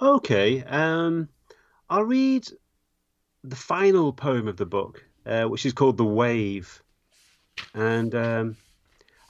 [0.00, 1.28] Okay, um,
[1.88, 2.46] I'll read
[3.44, 6.82] the final poem of the book, uh, which is called "The Wave,"
[7.74, 8.56] and um,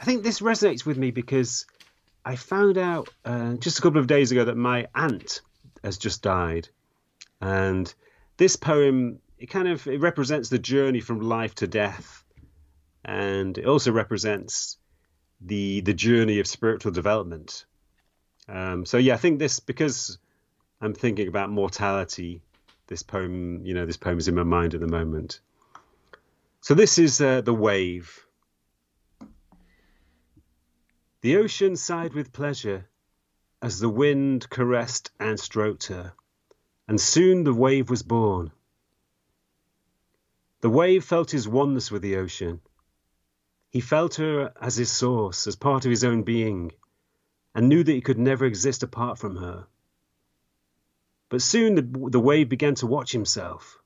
[0.00, 1.66] I think this resonates with me because
[2.24, 5.40] I found out uh, just a couple of days ago that my aunt
[5.84, 6.68] has just died,
[7.40, 7.92] and
[8.36, 12.24] this poem it kind of it represents the journey from life to death,
[13.04, 14.78] and it also represents
[15.40, 17.66] the the journey of spiritual development.
[18.48, 20.18] Um, so yeah, I think this because
[20.80, 22.42] I'm thinking about mortality.
[22.88, 25.40] This poem, you know, this poem is in my mind at the moment.
[26.60, 28.26] So this is uh, the wave.
[31.20, 32.88] The ocean sighed with pleasure
[33.60, 36.12] as the wind caressed and stroked her,
[36.86, 38.52] and soon the wave was born.
[40.60, 42.60] The wave felt his oneness with the ocean.
[43.70, 46.72] He felt her as his source, as part of his own being,
[47.54, 49.66] and knew that he could never exist apart from her.
[51.28, 53.78] But soon the, the wave began to watch himself.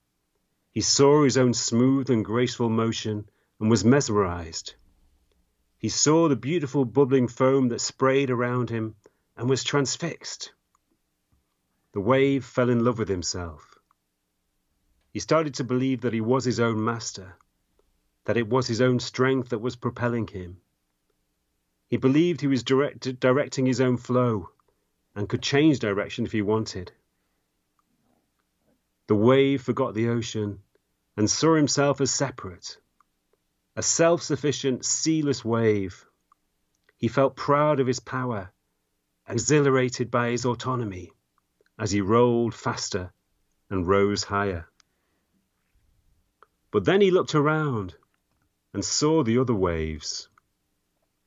[0.72, 4.74] He saw his own smooth and graceful motion and was mesmerized.
[5.78, 8.94] He saw the beautiful bubbling foam that sprayed around him
[9.36, 10.52] and was transfixed.
[11.92, 13.78] The wave fell in love with himself.
[15.10, 17.36] He started to believe that he was his own master,
[18.24, 20.60] that it was his own strength that was propelling him.
[21.88, 24.50] He believed he was direct, directing his own flow
[25.16, 26.92] and could change direction if he wanted.
[29.10, 30.62] The wave forgot the ocean
[31.16, 32.78] and saw himself as separate,
[33.74, 36.06] a self sufficient, sealess wave.
[36.96, 38.52] He felt proud of his power,
[39.26, 41.10] exhilarated by his autonomy
[41.76, 43.12] as he rolled faster
[43.68, 44.68] and rose higher.
[46.70, 47.96] But then he looked around
[48.72, 50.28] and saw the other waves,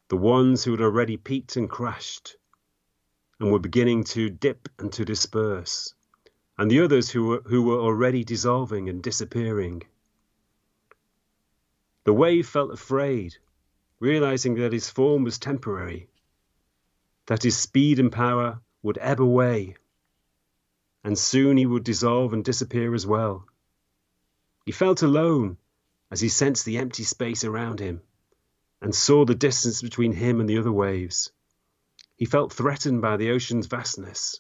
[0.07, 2.37] the ones who had already peaked and crashed
[3.41, 5.93] and were beginning to dip and to disperse
[6.57, 9.81] and the others who were, who were already dissolving and disappearing.
[12.03, 13.37] The wave felt afraid,
[13.99, 16.09] realizing that his form was temporary,
[17.25, 19.75] that his speed and power would ebb away,
[21.03, 23.47] and soon he would dissolve and disappear as well.
[24.65, 25.57] He felt alone
[26.11, 28.01] as he sensed the empty space around him
[28.81, 31.31] and saw the distance between him and the other waves.
[32.15, 34.39] He felt threatened by the ocean's vastness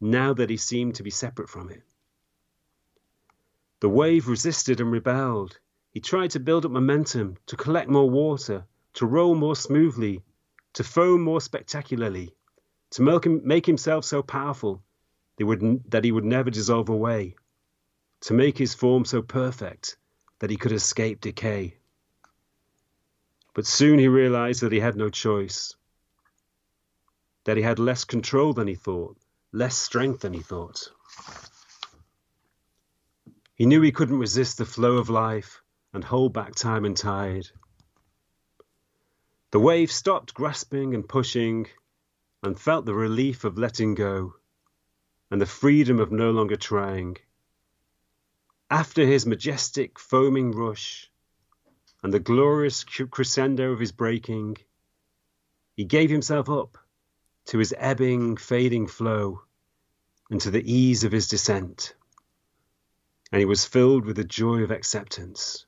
[0.00, 1.82] now that he seemed to be separate from it.
[3.80, 5.58] The wave resisted and rebelled.
[5.92, 10.22] He tried to build up momentum, to collect more water, to roll more smoothly,
[10.74, 12.34] to foam more spectacularly,
[12.90, 13.02] to
[13.44, 14.82] make, himself so powerful
[15.38, 17.34] that he would never dissolve away,
[18.20, 19.96] to make his form so perfect
[20.38, 21.76] that he could escape decay.
[23.54, 25.74] But soon he realized that he had no choice,
[27.44, 29.16] that he had less control than he thought,
[29.56, 30.90] less strength than he thought.
[33.54, 35.62] He knew he couldn't resist the flow of life
[35.94, 37.46] and hold back time and tide.
[39.52, 41.68] The wave stopped grasping and pushing
[42.42, 44.34] and felt the relief of letting go
[45.30, 47.16] and the freedom of no longer trying.
[48.70, 51.10] After his majestic foaming rush
[52.02, 54.58] and the glorious crescendo of his breaking,
[55.72, 56.76] he gave himself up
[57.46, 59.45] to his ebbing, fading flow
[60.30, 61.94] and to the ease of his descent,
[63.30, 65.66] and he was filled with the joy of acceptance.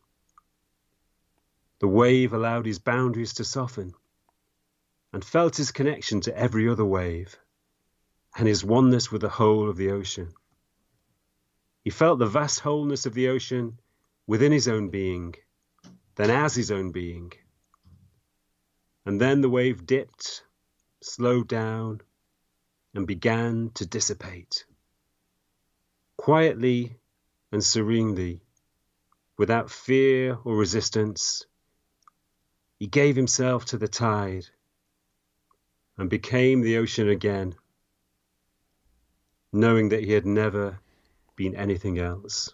[1.81, 3.95] The wave allowed his boundaries to soften
[5.13, 7.39] and felt his connection to every other wave
[8.37, 10.33] and his oneness with the whole of the ocean.
[11.83, 13.81] He felt the vast wholeness of the ocean
[14.27, 15.35] within his own being,
[16.17, 17.33] then as his own being.
[19.07, 20.45] And then the wave dipped,
[21.01, 22.03] slowed down,
[22.95, 24.65] and began to dissipate.
[26.17, 26.97] Quietly
[27.53, 28.41] and serenely,
[29.37, 31.47] without fear or resistance,
[32.79, 34.47] he gave himself to the tide
[35.97, 37.55] and became the ocean again,
[39.53, 40.79] knowing that he had never
[41.37, 42.53] been anything else.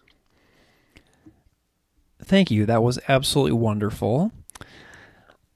[2.23, 2.65] Thank you.
[2.65, 4.31] That was absolutely wonderful.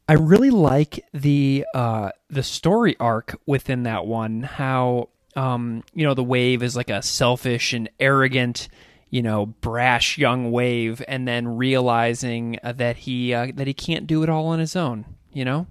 [0.09, 4.41] I really like the uh, the story arc within that one.
[4.41, 8.69] How um, you know the wave is like a selfish and arrogant,
[9.11, 14.07] you know, brash young wave, and then realizing uh, that he uh, that he can't
[14.07, 15.05] do it all on his own.
[15.31, 15.67] You know.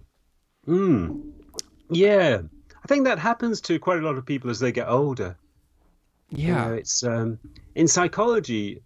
[0.66, 1.18] Hmm.
[1.90, 2.42] Yeah,
[2.85, 5.37] I think that happens to quite a lot of people as they get older.
[6.31, 7.40] Yeah, you know, it's um,
[7.74, 8.83] in psychology.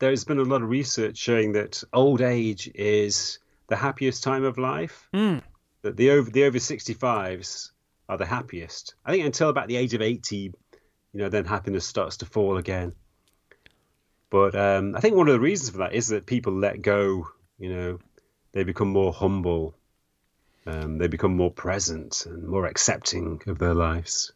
[0.00, 4.58] there's been a lot of research showing that old age is the happiest time of
[4.58, 5.08] life.
[5.14, 5.42] Mm.
[5.82, 7.70] That the over the over 65s
[8.08, 8.94] are the happiest.
[9.04, 10.52] I think until about the age of 80, you
[11.12, 12.94] know, then happiness starts to fall again.
[14.30, 17.28] But um, I think one of the reasons for that is that people let go.
[17.58, 17.98] You know,
[18.52, 19.74] they become more humble.
[20.66, 24.32] Um, they become more present and more accepting of their lives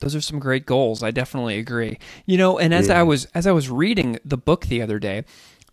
[0.00, 1.02] those are some great goals.
[1.02, 1.98] I definitely agree.
[2.26, 3.00] You know, and as yeah.
[3.00, 5.24] I was as I was reading the book the other day,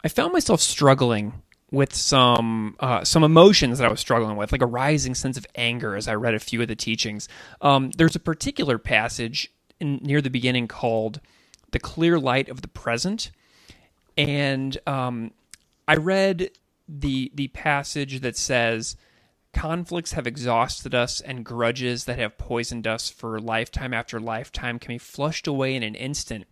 [0.04, 1.42] I found myself struggling
[1.74, 5.48] with some uh, some emotions that I was struggling with, like a rising sense of
[5.56, 7.28] anger as I read a few of the teachings.
[7.62, 11.20] Um, there's a particular passage in, near the beginning called
[11.72, 13.32] "The Clear Light of the Present,"
[14.16, 15.32] and um,
[15.88, 16.52] I read
[16.88, 18.96] the the passage that says
[19.52, 24.94] Conflicts have exhausted us, and grudges that have poisoned us for lifetime after lifetime can
[24.94, 26.46] be flushed away in an instant.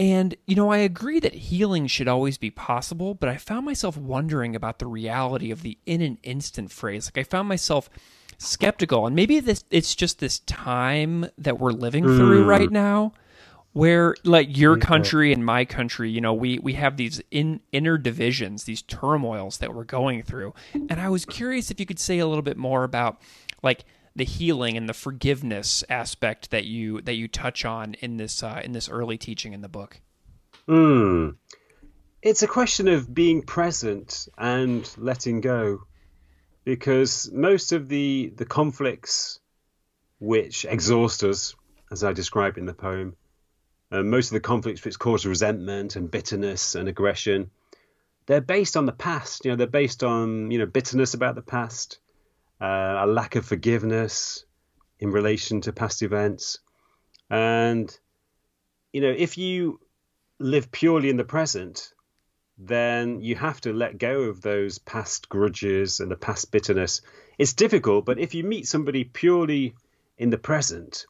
[0.00, 3.98] And, you know, I agree that healing should always be possible, but I found myself
[3.98, 7.06] wondering about the reality of the in an instant phrase.
[7.14, 7.90] Like, I found myself
[8.38, 12.46] skeptical, and maybe this it's just this time that we're living through mm.
[12.46, 13.12] right now
[13.72, 17.96] where like your country and my country you know we we have these in inner
[17.96, 22.18] divisions these turmoils that we're going through and i was curious if you could say
[22.18, 23.20] a little bit more about
[23.62, 28.42] like the healing and the forgiveness aspect that you that you touch on in this
[28.42, 30.00] uh, in this early teaching in the book
[30.66, 31.30] Hmm.
[32.22, 35.82] it's a question of being present and letting go
[36.64, 39.40] because most of the the conflicts
[40.18, 41.54] which exhaust us
[41.90, 43.16] as i describe in the poem
[43.92, 47.50] uh, most of the conflicts which cause resentment and bitterness and aggression,
[48.26, 49.44] they're based on the past.
[49.44, 51.98] You know, they're based on you know bitterness about the past,
[52.60, 54.44] uh, a lack of forgiveness
[54.98, 56.58] in relation to past events,
[57.30, 57.96] and
[58.92, 59.80] you know if you
[60.38, 61.92] live purely in the present,
[62.58, 67.00] then you have to let go of those past grudges and the past bitterness.
[67.38, 69.74] It's difficult, but if you meet somebody purely
[70.18, 71.06] in the present,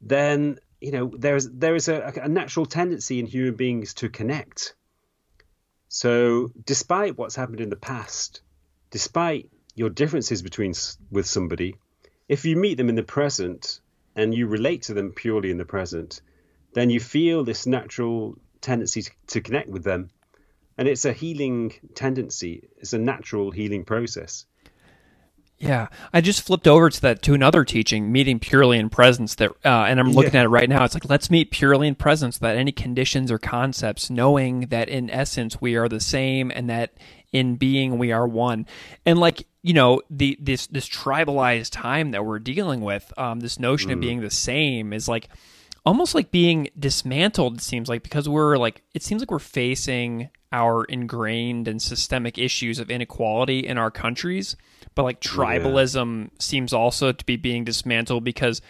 [0.00, 4.74] then you know there's there is a, a natural tendency in human beings to connect.
[5.88, 8.42] So despite what's happened in the past,
[8.90, 10.74] despite your differences between
[11.10, 11.76] with somebody,
[12.28, 13.80] if you meet them in the present
[14.16, 16.22] and you relate to them purely in the present,
[16.72, 20.10] then you feel this natural tendency to, to connect with them.
[20.78, 24.46] And it's a healing tendency, it's a natural healing process.
[25.58, 29.36] Yeah, I just flipped over to that to another teaching, meeting purely in presence.
[29.36, 30.40] That, uh, and I'm looking yeah.
[30.40, 30.84] at it right now.
[30.84, 32.36] It's like let's meet purely in presence.
[32.38, 36.92] That any conditions or concepts, knowing that in essence we are the same, and that
[37.32, 38.66] in being we are one.
[39.06, 43.58] And like you know, the this this tribalized time that we're dealing with, um, this
[43.58, 43.94] notion mm.
[43.94, 45.30] of being the same is like
[45.86, 47.56] almost like being dismantled.
[47.56, 52.36] It seems like because we're like it seems like we're facing our ingrained and systemic
[52.36, 54.54] issues of inequality in our countries
[54.96, 56.28] but like tribalism yeah.
[56.40, 58.60] seems also to be being dismantled because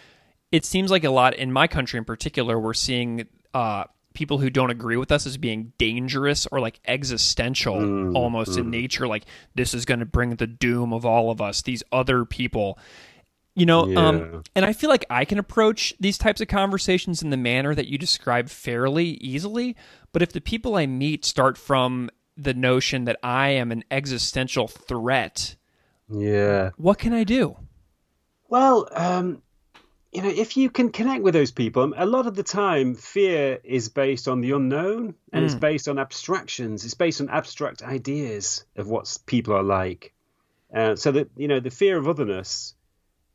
[0.51, 4.49] it seems like a lot in my country in particular we're seeing uh, people who
[4.49, 8.61] don't agree with us as being dangerous or like existential mm, almost mm.
[8.61, 11.83] in nature like this is going to bring the doom of all of us these
[11.91, 12.79] other people
[13.53, 14.07] you know yeah.
[14.07, 17.75] um, and i feel like i can approach these types of conversations in the manner
[17.75, 19.75] that you describe fairly easily
[20.13, 24.67] but if the people i meet start from the notion that i am an existential
[24.67, 25.56] threat
[26.09, 26.71] yeah.
[26.77, 27.57] What can I do?
[28.49, 29.41] Well, um,
[30.11, 33.59] you know, if you can connect with those people, a lot of the time, fear
[33.63, 35.45] is based on the unknown and mm.
[35.45, 35.59] it's hmm.
[35.59, 36.85] based on abstractions.
[36.85, 40.13] It's based on abstract ideas of what people are like.
[40.73, 42.73] Uh, so that you know, the fear of otherness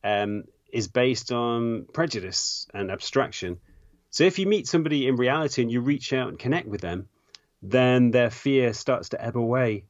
[0.05, 3.59] um, is based on prejudice and abstraction.
[4.11, 7.09] So if you meet somebody in reality and you reach out and connect with them,
[7.63, 9.85] then their fear starts to ebb away.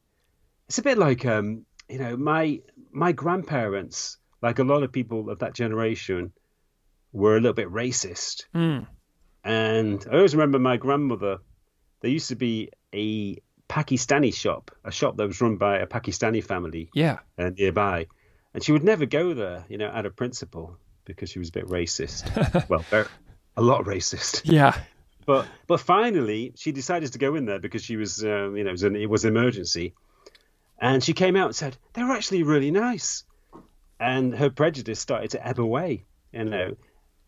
[0.67, 2.61] It's a bit like um, you know, my
[2.93, 6.31] my grandparents, like a lot of people of that generation,
[7.11, 8.45] were a little bit racist.
[8.55, 8.87] Mm.
[9.43, 11.39] And I always remember my grandmother.
[12.01, 13.37] There used to be a
[13.69, 16.89] Pakistani shop, a shop that was run by a Pakistani family.
[16.93, 17.19] Yeah.
[17.37, 18.07] Uh, nearby,
[18.53, 21.51] and she would never go there, you know, out of principle because she was a
[21.51, 22.69] bit racist.
[22.69, 22.85] well,
[23.57, 24.41] a lot racist.
[24.51, 24.77] Yeah.
[25.25, 28.69] But but finally, she decided to go in there because she was, um, you know,
[28.69, 29.93] it was an, it was an emergency,
[30.79, 33.23] and she came out and said, they were actually really nice.
[33.99, 36.75] And her prejudice started to ebb away, you know.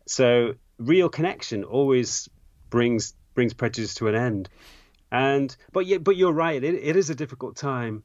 [0.06, 2.28] So real connection always
[2.70, 4.48] brings brings prejudice to an end.
[5.10, 8.02] And but yeah, but you're right, it, it is a difficult time.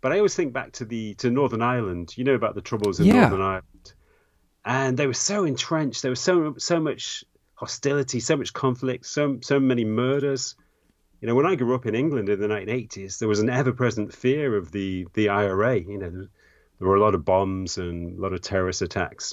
[0.00, 2.14] But I always think back to the to Northern Ireland.
[2.16, 3.20] You know about the troubles in yeah.
[3.22, 3.94] Northern Ireland.
[4.64, 7.24] And they were so entrenched, there was so so much
[7.54, 10.54] hostility, so much conflict, so so many murders.
[11.22, 14.12] You know, when I grew up in England in the 1980s, there was an ever-present
[14.12, 15.78] fear of the the IRA.
[15.78, 16.28] You know, there,
[16.80, 19.32] were a lot of bombs and a lot of terrorist attacks.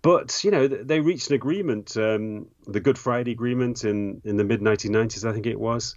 [0.00, 4.44] But you know, they reached an agreement, um, the Good Friday Agreement in in the
[4.44, 5.94] mid 1990s, I think it was,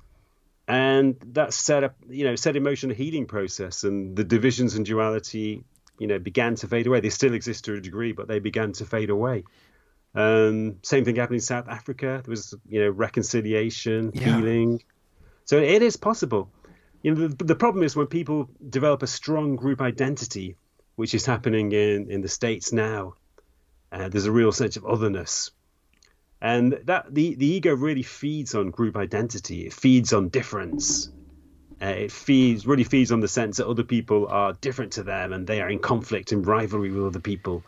[0.68, 4.76] and that set up, you know, set in motion a healing process, and the divisions
[4.76, 5.64] and duality,
[6.00, 7.00] you know, began to fade away.
[7.00, 9.46] They still exist to a degree, but they began to fade away.
[10.16, 12.22] Um, same thing happened in South Africa.
[12.24, 14.36] There was, you know, reconciliation, yeah.
[14.36, 14.82] healing.
[15.46, 16.50] So it is possible.
[17.02, 20.58] You know, the, the problem is when people develop a strong group identity,
[20.96, 23.16] which is happening in in the states now
[23.92, 25.52] uh, there's a real sense of otherness.
[26.42, 29.66] And that the, the ego really feeds on group identity.
[29.66, 31.10] It feeds on difference.
[31.82, 35.34] Uh, it feeds really feeds on the sense that other people are different to them
[35.34, 37.64] and they are in conflict and rivalry with other people.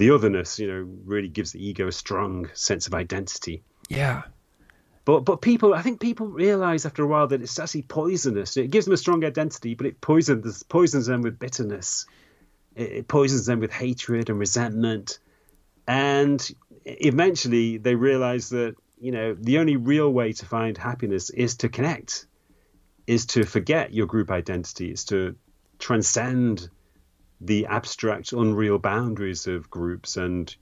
[0.00, 3.62] The otherness, you know, really gives the ego a strong sense of identity.
[3.88, 4.22] Yeah.
[5.04, 8.56] But but people, I think people realize after a while that it's actually poisonous.
[8.56, 12.06] It gives them a strong identity, but it poisons poisons them with bitterness.
[12.74, 15.18] It, it poisons them with hatred and resentment
[15.90, 21.56] and eventually they realize that, you know, the only real way to find happiness is
[21.56, 22.26] to connect,
[23.08, 25.34] is to forget your group identity, is to
[25.80, 26.70] transcend
[27.40, 30.54] the abstract, unreal boundaries of groups and,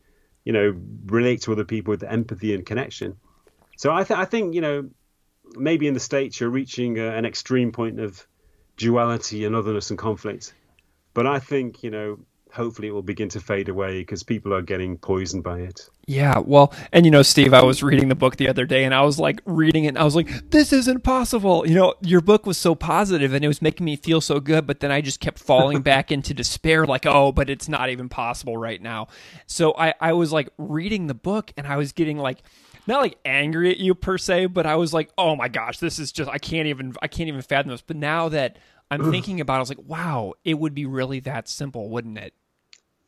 [0.45, 0.75] you know,
[1.07, 3.17] relate to other people with empathy and connection.
[3.77, 4.89] So I, th- I think, you know,
[5.57, 8.27] maybe in the States you're reaching a, an extreme point of
[8.77, 10.55] duality and otherness and conflict.
[11.15, 12.19] But I think, you know,
[12.53, 15.89] hopefully it will begin to fade away because people are getting poisoned by it.
[16.07, 18.95] Yeah, well, and you know, Steve, I was reading the book the other day and
[18.95, 21.67] I was like reading it and I was like, this isn't possible.
[21.67, 24.67] You know, your book was so positive and it was making me feel so good,
[24.67, 28.09] but then I just kept falling back into despair, like, oh, but it's not even
[28.09, 29.09] possible right now.
[29.47, 32.43] So I, I was like reading the book and I was getting like,
[32.87, 35.99] not like angry at you per se, but I was like, oh my gosh, this
[35.99, 37.83] is just I can't even I can't even fathom this.
[37.83, 38.59] But now that
[38.91, 42.17] I'm thinking about it, I was like, wow, it would be really that simple, wouldn't
[42.17, 42.33] it?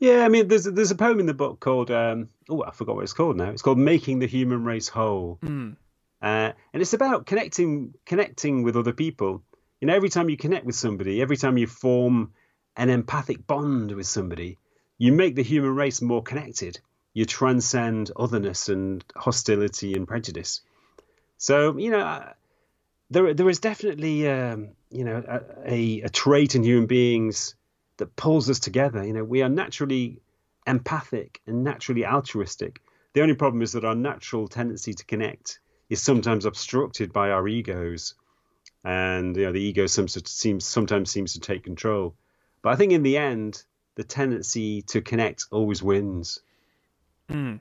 [0.01, 2.97] Yeah, I mean, there's there's a poem in the book called um, oh, I forgot
[2.97, 3.51] what it's called now.
[3.51, 5.77] It's called "Making the Human Race Whole," mm.
[6.23, 9.43] uh, and it's about connecting connecting with other people.
[9.79, 12.33] You know, every time you connect with somebody, every time you form
[12.77, 14.57] an empathic bond with somebody,
[14.97, 16.81] you make the human race more connected.
[17.13, 20.63] You transcend otherness and hostility and prejudice.
[21.37, 22.33] So, you know, uh,
[23.11, 25.23] there there is definitely um, you know
[25.67, 27.55] a, a trait in human beings
[28.01, 29.07] that pulls us together.
[29.07, 30.21] You know, we are naturally
[30.67, 32.81] empathic and naturally altruistic.
[33.13, 37.47] The only problem is that our natural tendency to connect is sometimes obstructed by our
[37.49, 38.15] egos,
[38.85, 42.15] and you know the ego seems sometimes seems to take control.
[42.63, 43.63] But I think in the end,
[43.97, 46.41] the tendency to connect always wins.
[47.29, 47.61] Mm.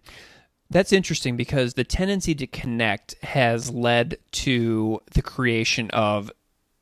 [0.69, 6.31] That's interesting because the tendency to connect has led to the creation of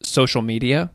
[0.03, 0.91] social media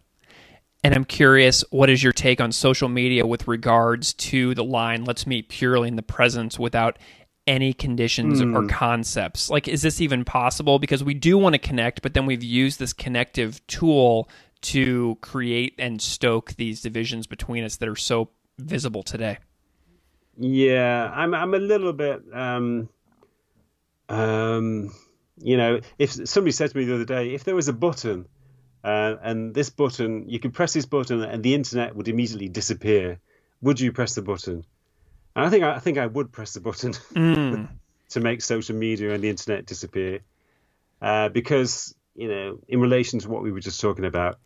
[0.84, 5.04] and I'm curious, what is your take on social media with regards to the line,
[5.04, 6.98] let's meet purely in the presence without
[7.46, 8.56] any conditions mm.
[8.56, 8.68] or hmm.
[8.68, 9.48] concepts?
[9.48, 10.80] Like, is this even possible?
[10.80, 14.28] Because we do want to connect, but then we've used this connective tool
[14.62, 19.38] to create and stoke these divisions between us that are so visible today.
[20.36, 22.88] Yeah, I'm, I'm a little bit, um,
[24.08, 24.92] um,
[25.36, 28.26] you know, if somebody said to me the other day, if there was a button
[28.84, 33.20] uh, and this button, you could press this button and the internet would immediately disappear.
[33.60, 34.64] Would you press the button?
[35.36, 37.68] And I think I, think I would press the button mm.
[38.10, 40.20] to make social media and the internet disappear,
[41.00, 44.38] uh, because you know, in relation to what we were just talking about,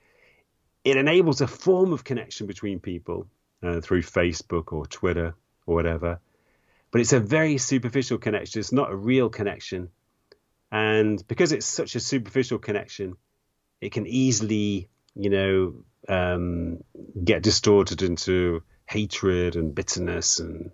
[0.84, 3.26] it enables a form of connection between people
[3.62, 5.34] uh, through Facebook or Twitter
[5.66, 6.20] or whatever.
[6.92, 8.60] But it's a very superficial connection.
[8.60, 9.88] It's not a real connection,
[10.70, 13.16] and because it's such a superficial connection,
[13.86, 15.74] it can easily, you know,
[16.08, 16.78] um,
[17.22, 20.72] get distorted into hatred and bitterness and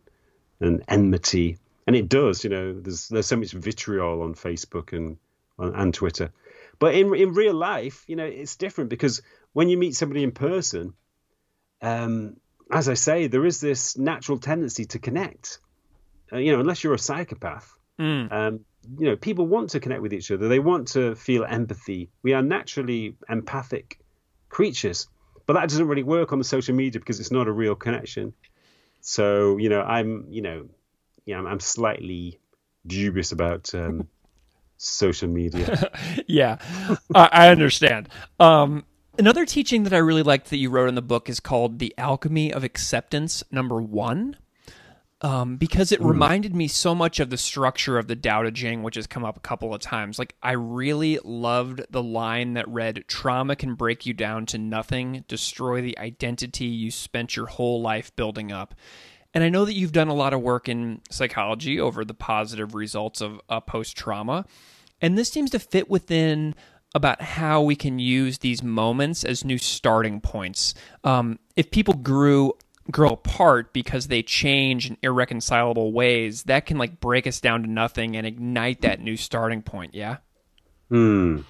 [0.61, 2.43] and enmity, and it does.
[2.43, 5.19] You know, there's there's so much vitriol on Facebook and
[5.59, 6.33] and Twitter,
[6.79, 9.21] but in in real life, you know, it's different because
[9.53, 10.95] when you meet somebody in person,
[11.83, 12.39] um,
[12.71, 15.59] as I say, there is this natural tendency to connect.
[16.33, 18.33] Uh, you know, unless you're a psychopath, mm.
[18.33, 18.61] um,
[18.99, 20.49] you know, people want to connect with each other.
[20.49, 22.11] They want to feel empathy.
[22.23, 24.01] We are naturally empathic
[24.49, 25.09] creatures,
[25.47, 28.33] but that doesn't really work on the social media because it's not a real connection.
[29.01, 30.69] So, you know, I'm, you know,
[31.25, 32.41] yeah, I'm, I'm slightly
[32.87, 34.09] dubious about um,
[34.77, 35.91] social media.
[36.27, 36.59] yeah,
[37.15, 38.09] I understand.
[38.39, 38.85] Um,
[39.19, 41.95] another teaching that I really liked that you wrote in the book is called "The
[41.99, 44.37] Alchemy of Acceptance." Number one.
[45.23, 46.09] Um, because it mm.
[46.09, 49.25] reminded me so much of the structure of the Tao Te Ching, which has come
[49.25, 50.19] up a couple of times.
[50.19, 55.25] Like, I really loved the line that read, Trauma can break you down to nothing,
[55.29, 58.75] destroy the identity you spent your whole life building up.
[59.33, 62.75] And I know that you've done a lot of work in psychology over the positive
[62.75, 64.45] results of uh, post trauma.
[65.01, 66.55] And this seems to fit within
[66.95, 70.75] about how we can use these moments as new starting points.
[71.05, 72.53] Um, if people grew
[72.91, 77.71] grow apart because they change in irreconcilable ways, that can like break us down to
[77.71, 79.95] nothing and ignite that new starting point.
[79.95, 80.19] Yeah.
[80.89, 81.41] Hmm.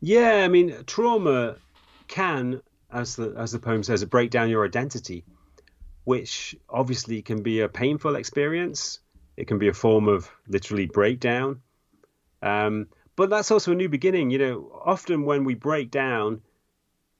[0.00, 1.56] Yeah, I mean, trauma
[2.08, 2.60] can,
[2.92, 5.24] as the as the poem says, break down your identity,
[6.04, 9.00] which obviously can be a painful experience.
[9.36, 11.62] It can be a form of literally breakdown.
[12.42, 14.30] Um, but that's also a new beginning.
[14.30, 16.42] You know, often when we break down,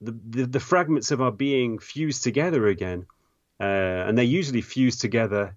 [0.01, 3.07] the, the, the fragments of our being fuse together again
[3.61, 3.65] uh,
[4.09, 5.57] and they usually fuse together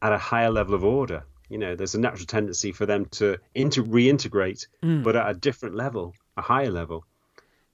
[0.00, 1.24] at a higher level of order.
[1.48, 5.02] You know, there's a natural tendency for them to inter- reintegrate, mm.
[5.02, 7.04] but at a different level, a higher level.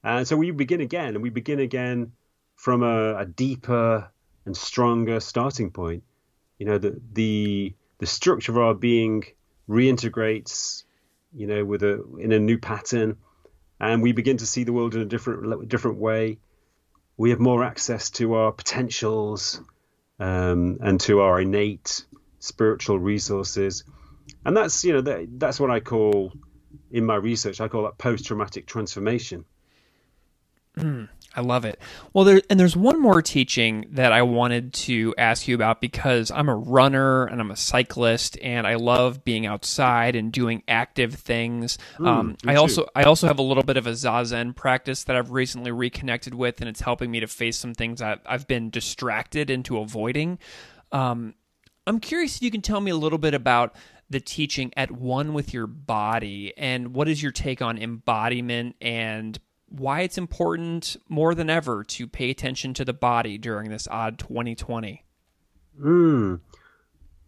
[0.02, 2.12] And so we begin again, and we begin again
[2.56, 4.10] from a, a deeper
[4.44, 6.02] and stronger starting point.
[6.58, 9.24] You know, the the the structure of our being
[9.68, 10.84] reintegrates,
[11.32, 13.16] you know, with a in a new pattern,
[13.80, 16.38] and we begin to see the world in a different different way
[17.18, 19.60] we have more access to our potentials
[20.20, 22.06] um, and to our innate
[22.38, 23.84] spiritual resources.
[24.44, 26.32] And that's you know that, that's what I call
[26.90, 27.60] in my research.
[27.60, 29.44] I call that post traumatic transformation.
[30.78, 31.08] Mm.
[31.38, 31.78] I love it.
[32.12, 36.30] Well, there and there's one more teaching that I wanted to ask you about because
[36.30, 41.14] I'm a runner and I'm a cyclist and I love being outside and doing active
[41.14, 41.78] things.
[41.98, 45.16] Mm, um, I also I also have a little bit of a zazen practice that
[45.16, 48.70] I've recently reconnected with, and it's helping me to face some things that I've been
[48.70, 50.38] distracted into avoiding.
[50.92, 51.34] Um,
[51.86, 53.76] I'm curious if you can tell me a little bit about
[54.10, 59.38] the teaching at one with your body and what is your take on embodiment and
[59.68, 64.18] why it's important more than ever to pay attention to the body during this odd
[64.18, 65.04] 2020.
[65.80, 66.36] Hmm.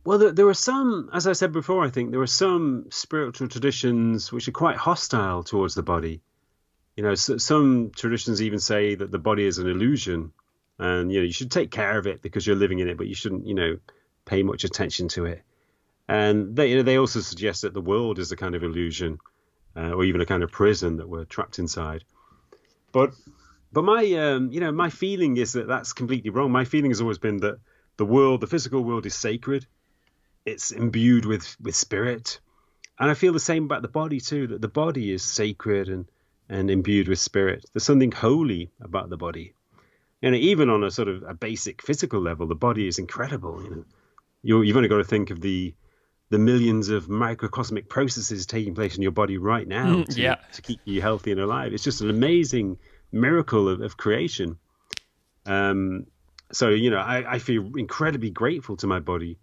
[0.05, 3.49] Well, there, there are some, as I said before, I think there are some spiritual
[3.49, 6.23] traditions which are quite hostile towards the body.
[6.97, 10.33] You know, so, some traditions even say that the body is an illusion,
[10.79, 13.07] and you know you should take care of it because you're living in it, but
[13.07, 13.79] you shouldn't, you know,
[14.25, 15.43] pay much attention to it.
[16.09, 19.19] And they, you know, they also suggest that the world is a kind of illusion,
[19.77, 22.05] uh, or even a kind of prison that we're trapped inside.
[22.93, 23.15] But
[23.73, 26.51] but my um, you know my feeling is that that's completely wrong.
[26.51, 27.59] My feeling has always been that
[27.97, 29.67] the world, the physical world, is sacred.
[30.45, 32.41] It's imbued with with spirit,
[32.99, 34.47] and I feel the same about the body too.
[34.49, 36.07] That the body is sacred and
[36.49, 37.65] and imbued with spirit.
[37.73, 39.55] There's something holy about the body.
[40.21, 43.63] You know, even on a sort of a basic physical level, the body is incredible.
[43.63, 43.85] You know,
[44.43, 45.75] you you've only got to think of the
[46.31, 50.37] the millions of microcosmic processes taking place in your body right now mm, to, yeah.
[50.53, 51.75] to keep you healthy and alive.
[51.75, 52.79] It's just an amazing
[53.13, 54.57] miracle of, of creation.
[55.45, 56.07] Um,
[56.53, 59.39] so, you know, I, I feel incredibly grateful to my body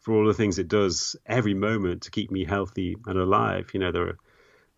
[0.00, 3.70] for all the things it does every moment to keep me healthy and alive.
[3.74, 4.18] You know, there are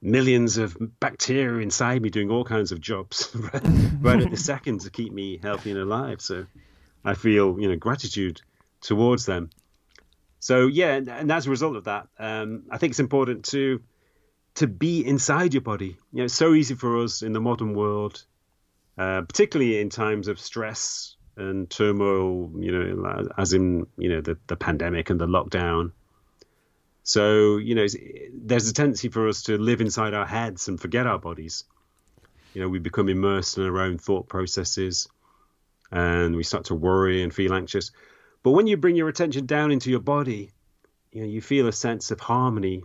[0.01, 3.31] millions of bacteria inside me doing all kinds of jobs
[4.01, 6.21] right at the second to keep me healthy and alive.
[6.23, 6.47] So
[7.05, 8.41] I feel, you know, gratitude
[8.81, 9.51] towards them.
[10.43, 13.81] So yeah, and, as a result of that, um, I think it's important to
[14.57, 15.97] to be inside your body.
[16.13, 18.25] You know, it's so easy for us in the modern world,
[18.99, 22.51] uh, particularly in times of stress and turmoil.
[22.59, 25.93] You know, as in you know the the pandemic and the lockdown.
[27.05, 27.87] So you know,
[28.35, 31.63] there's a tendency for us to live inside our heads and forget our bodies.
[32.53, 35.07] You know, we become immersed in our own thought processes,
[35.93, 37.93] and we start to worry and feel anxious.
[38.43, 40.51] But when you bring your attention down into your body,
[41.13, 42.85] you know, you feel a sense of harmony.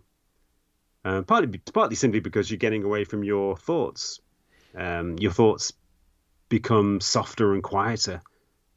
[1.03, 4.19] Uh, partly, partly simply because you're getting away from your thoughts.
[4.75, 5.73] Um, your thoughts
[6.49, 8.21] become softer and quieter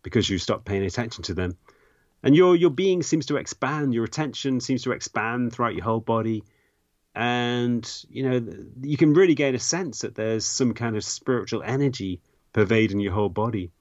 [0.03, 1.57] because you stop paying attention to them,
[2.23, 3.93] and your your being seems to expand.
[3.93, 6.45] Your attention seems to expand throughout your whole body,
[7.15, 8.47] and you know
[8.81, 12.21] you can really get a sense that there's some kind of spiritual energy
[12.53, 13.73] pervading your whole body.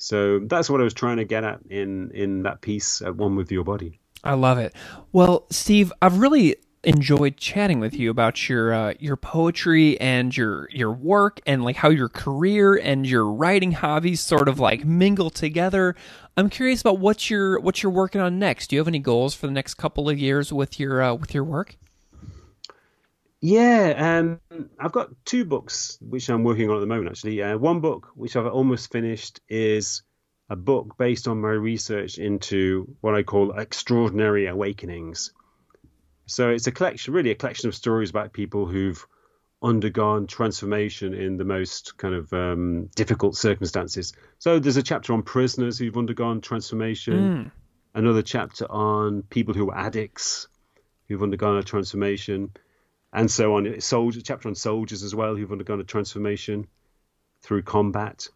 [0.00, 3.36] So that's what I was trying to get at in in that piece at one
[3.36, 4.00] with your body.
[4.24, 4.74] I love it.
[5.12, 10.68] Well, Steve, I've really enjoyed chatting with you about your uh, your poetry and your
[10.70, 15.28] your work and like how your career and your writing hobbies sort of like mingle
[15.28, 15.94] together.
[16.36, 18.68] I'm curious about what you're what you're working on next.
[18.70, 21.34] Do you have any goals for the next couple of years with your uh, with
[21.34, 21.76] your work?
[23.40, 27.08] Yeah, um, I've got two books which I'm working on at the moment.
[27.08, 30.02] Actually, uh, one book which I've almost finished is
[30.50, 35.32] a book based on my research into what I call extraordinary awakenings.
[36.26, 39.04] So it's a collection, really a collection of stories about people who've
[39.62, 44.12] undergone transformation in the most kind of um, difficult circumstances.
[44.38, 47.50] So there's a chapter on prisoners who've undergone transformation, mm.
[47.94, 50.48] another chapter on people who are addicts
[51.08, 52.50] who've undergone a transformation,
[53.12, 53.80] and so on.
[53.80, 56.66] Soldier chapter on soldiers as well who've undergone a transformation
[57.42, 58.28] through combat.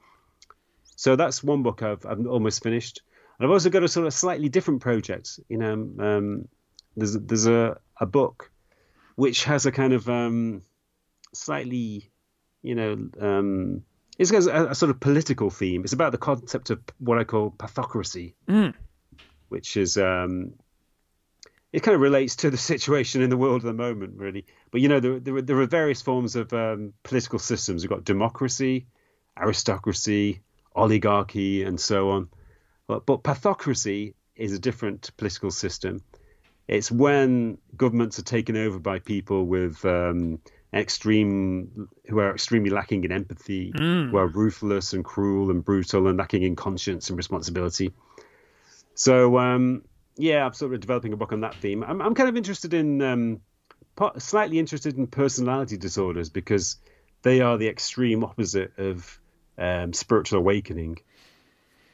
[0.96, 3.02] So that's one book I've, I've almost finished.
[3.38, 5.40] And I've also got a sort of slightly different project.
[5.48, 6.48] You know, um,
[6.96, 8.50] there's there's a, a book
[9.16, 10.62] which has a kind of um,
[11.32, 12.10] slightly,
[12.62, 13.82] you know, um,
[14.18, 15.82] it's got a, a, sort of political theme.
[15.82, 18.74] It's about the concept of what I call pathocracy, mm.
[19.48, 20.54] which is um,
[21.74, 24.46] it kind of relates to the situation in the world at the moment, really.
[24.70, 27.82] But you know, there there, there are various forms of um, political systems.
[27.82, 28.86] We've got democracy,
[29.36, 30.42] aristocracy,
[30.76, 32.28] oligarchy, and so on.
[32.86, 36.00] But, but pathocracy is a different political system.
[36.68, 40.38] It's when governments are taken over by people with um,
[40.72, 44.10] extreme, who are extremely lacking in empathy, mm.
[44.10, 47.92] who are ruthless and cruel and brutal and lacking in conscience and responsibility.
[48.94, 49.82] So, um,
[50.16, 51.82] yeah, I'm sort of developing a book on that theme.
[51.82, 53.40] I'm, I'm kind of interested in, um,
[54.18, 56.76] slightly interested in personality disorders because
[57.22, 59.18] they are the extreme opposite of
[59.58, 60.98] um, spiritual awakening.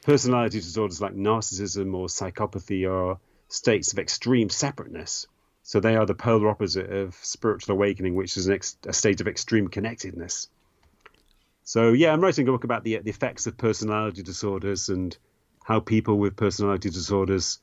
[0.03, 3.19] Personality disorders like narcissism or psychopathy are
[3.49, 5.27] states of extreme separateness.
[5.63, 9.29] So they are the polar opposite of spiritual awakening, which is ex- a state of
[9.29, 10.49] extreme connectedness.
[11.63, 15.17] So yeah, I'm writing a book about the the effects of personality disorders and
[15.63, 17.61] how people with personality disorders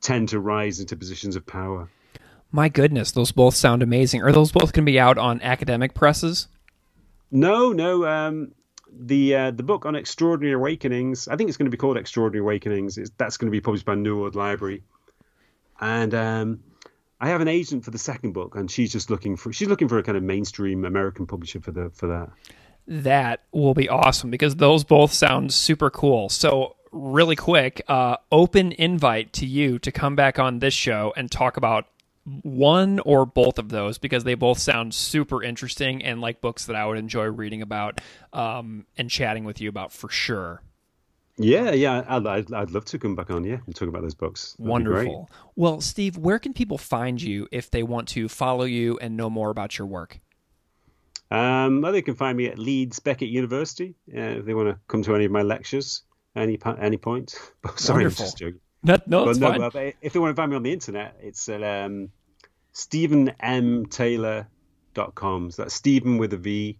[0.00, 1.88] tend to rise into positions of power.
[2.52, 4.22] My goodness, those both sound amazing.
[4.22, 6.48] Are those both going to be out on academic presses?
[7.30, 8.04] No, no.
[8.06, 8.52] Um,
[8.92, 11.28] the uh, the book on extraordinary awakenings.
[11.28, 12.98] I think it's going to be called Extraordinary Awakenings.
[12.98, 14.82] It's, that's going to be published by New World Library,
[15.80, 16.60] and um,
[17.20, 19.88] I have an agent for the second book, and she's just looking for she's looking
[19.88, 22.30] for a kind of mainstream American publisher for the for that.
[22.88, 26.28] That will be awesome because those both sound super cool.
[26.28, 31.30] So really quick, uh, open invite to you to come back on this show and
[31.30, 31.86] talk about
[32.42, 36.76] one or both of those because they both sound super interesting and like books that
[36.76, 38.00] I would enjoy reading about
[38.32, 40.62] um, and chatting with you about for sure.
[41.38, 44.14] Yeah, yeah, I'd, I'd, I'd, love to come back on, yeah, and talk about those
[44.14, 44.54] books.
[44.58, 45.30] That'd Wonderful.
[45.56, 49.30] Well, Steve, where can people find you if they want to follow you and know
[49.30, 50.20] more about your work?
[51.30, 54.78] Um, well, they can find me at Leeds Beckett University uh, if they want to
[54.88, 56.02] come to any of my lectures
[56.36, 57.30] any any point.
[57.76, 58.24] Sorry, Wonderful.
[58.24, 58.60] I'm just joking.
[58.82, 59.60] No, no, it's no, fine.
[59.60, 62.08] But if they want to find me on the internet, it's at um,
[62.74, 65.50] StevenMTaylor.com.
[65.50, 66.78] So that's Steven with a V,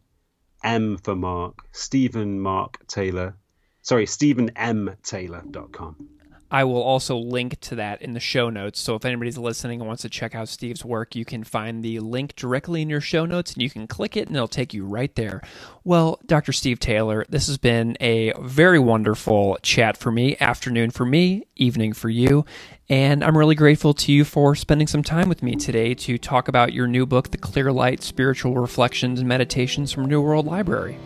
[0.64, 3.36] M for Mark, Steven Mark Taylor.
[3.82, 6.09] Sorry, StevenMTaylor.com.
[6.51, 8.80] I will also link to that in the show notes.
[8.80, 12.01] So if anybody's listening and wants to check out Steve's work, you can find the
[12.01, 14.84] link directly in your show notes and you can click it and it'll take you
[14.84, 15.42] right there.
[15.84, 16.53] Well, Dr.
[16.53, 21.92] Steve Taylor, this has been a very wonderful chat for me, afternoon for me, evening
[21.92, 22.44] for you.
[22.88, 26.48] And I'm really grateful to you for spending some time with me today to talk
[26.48, 30.98] about your new book, The Clear Light Spiritual Reflections and Meditations from New World Library.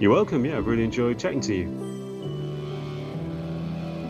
[0.00, 0.44] You're welcome.
[0.44, 2.03] Yeah, I've really enjoyed chatting to you.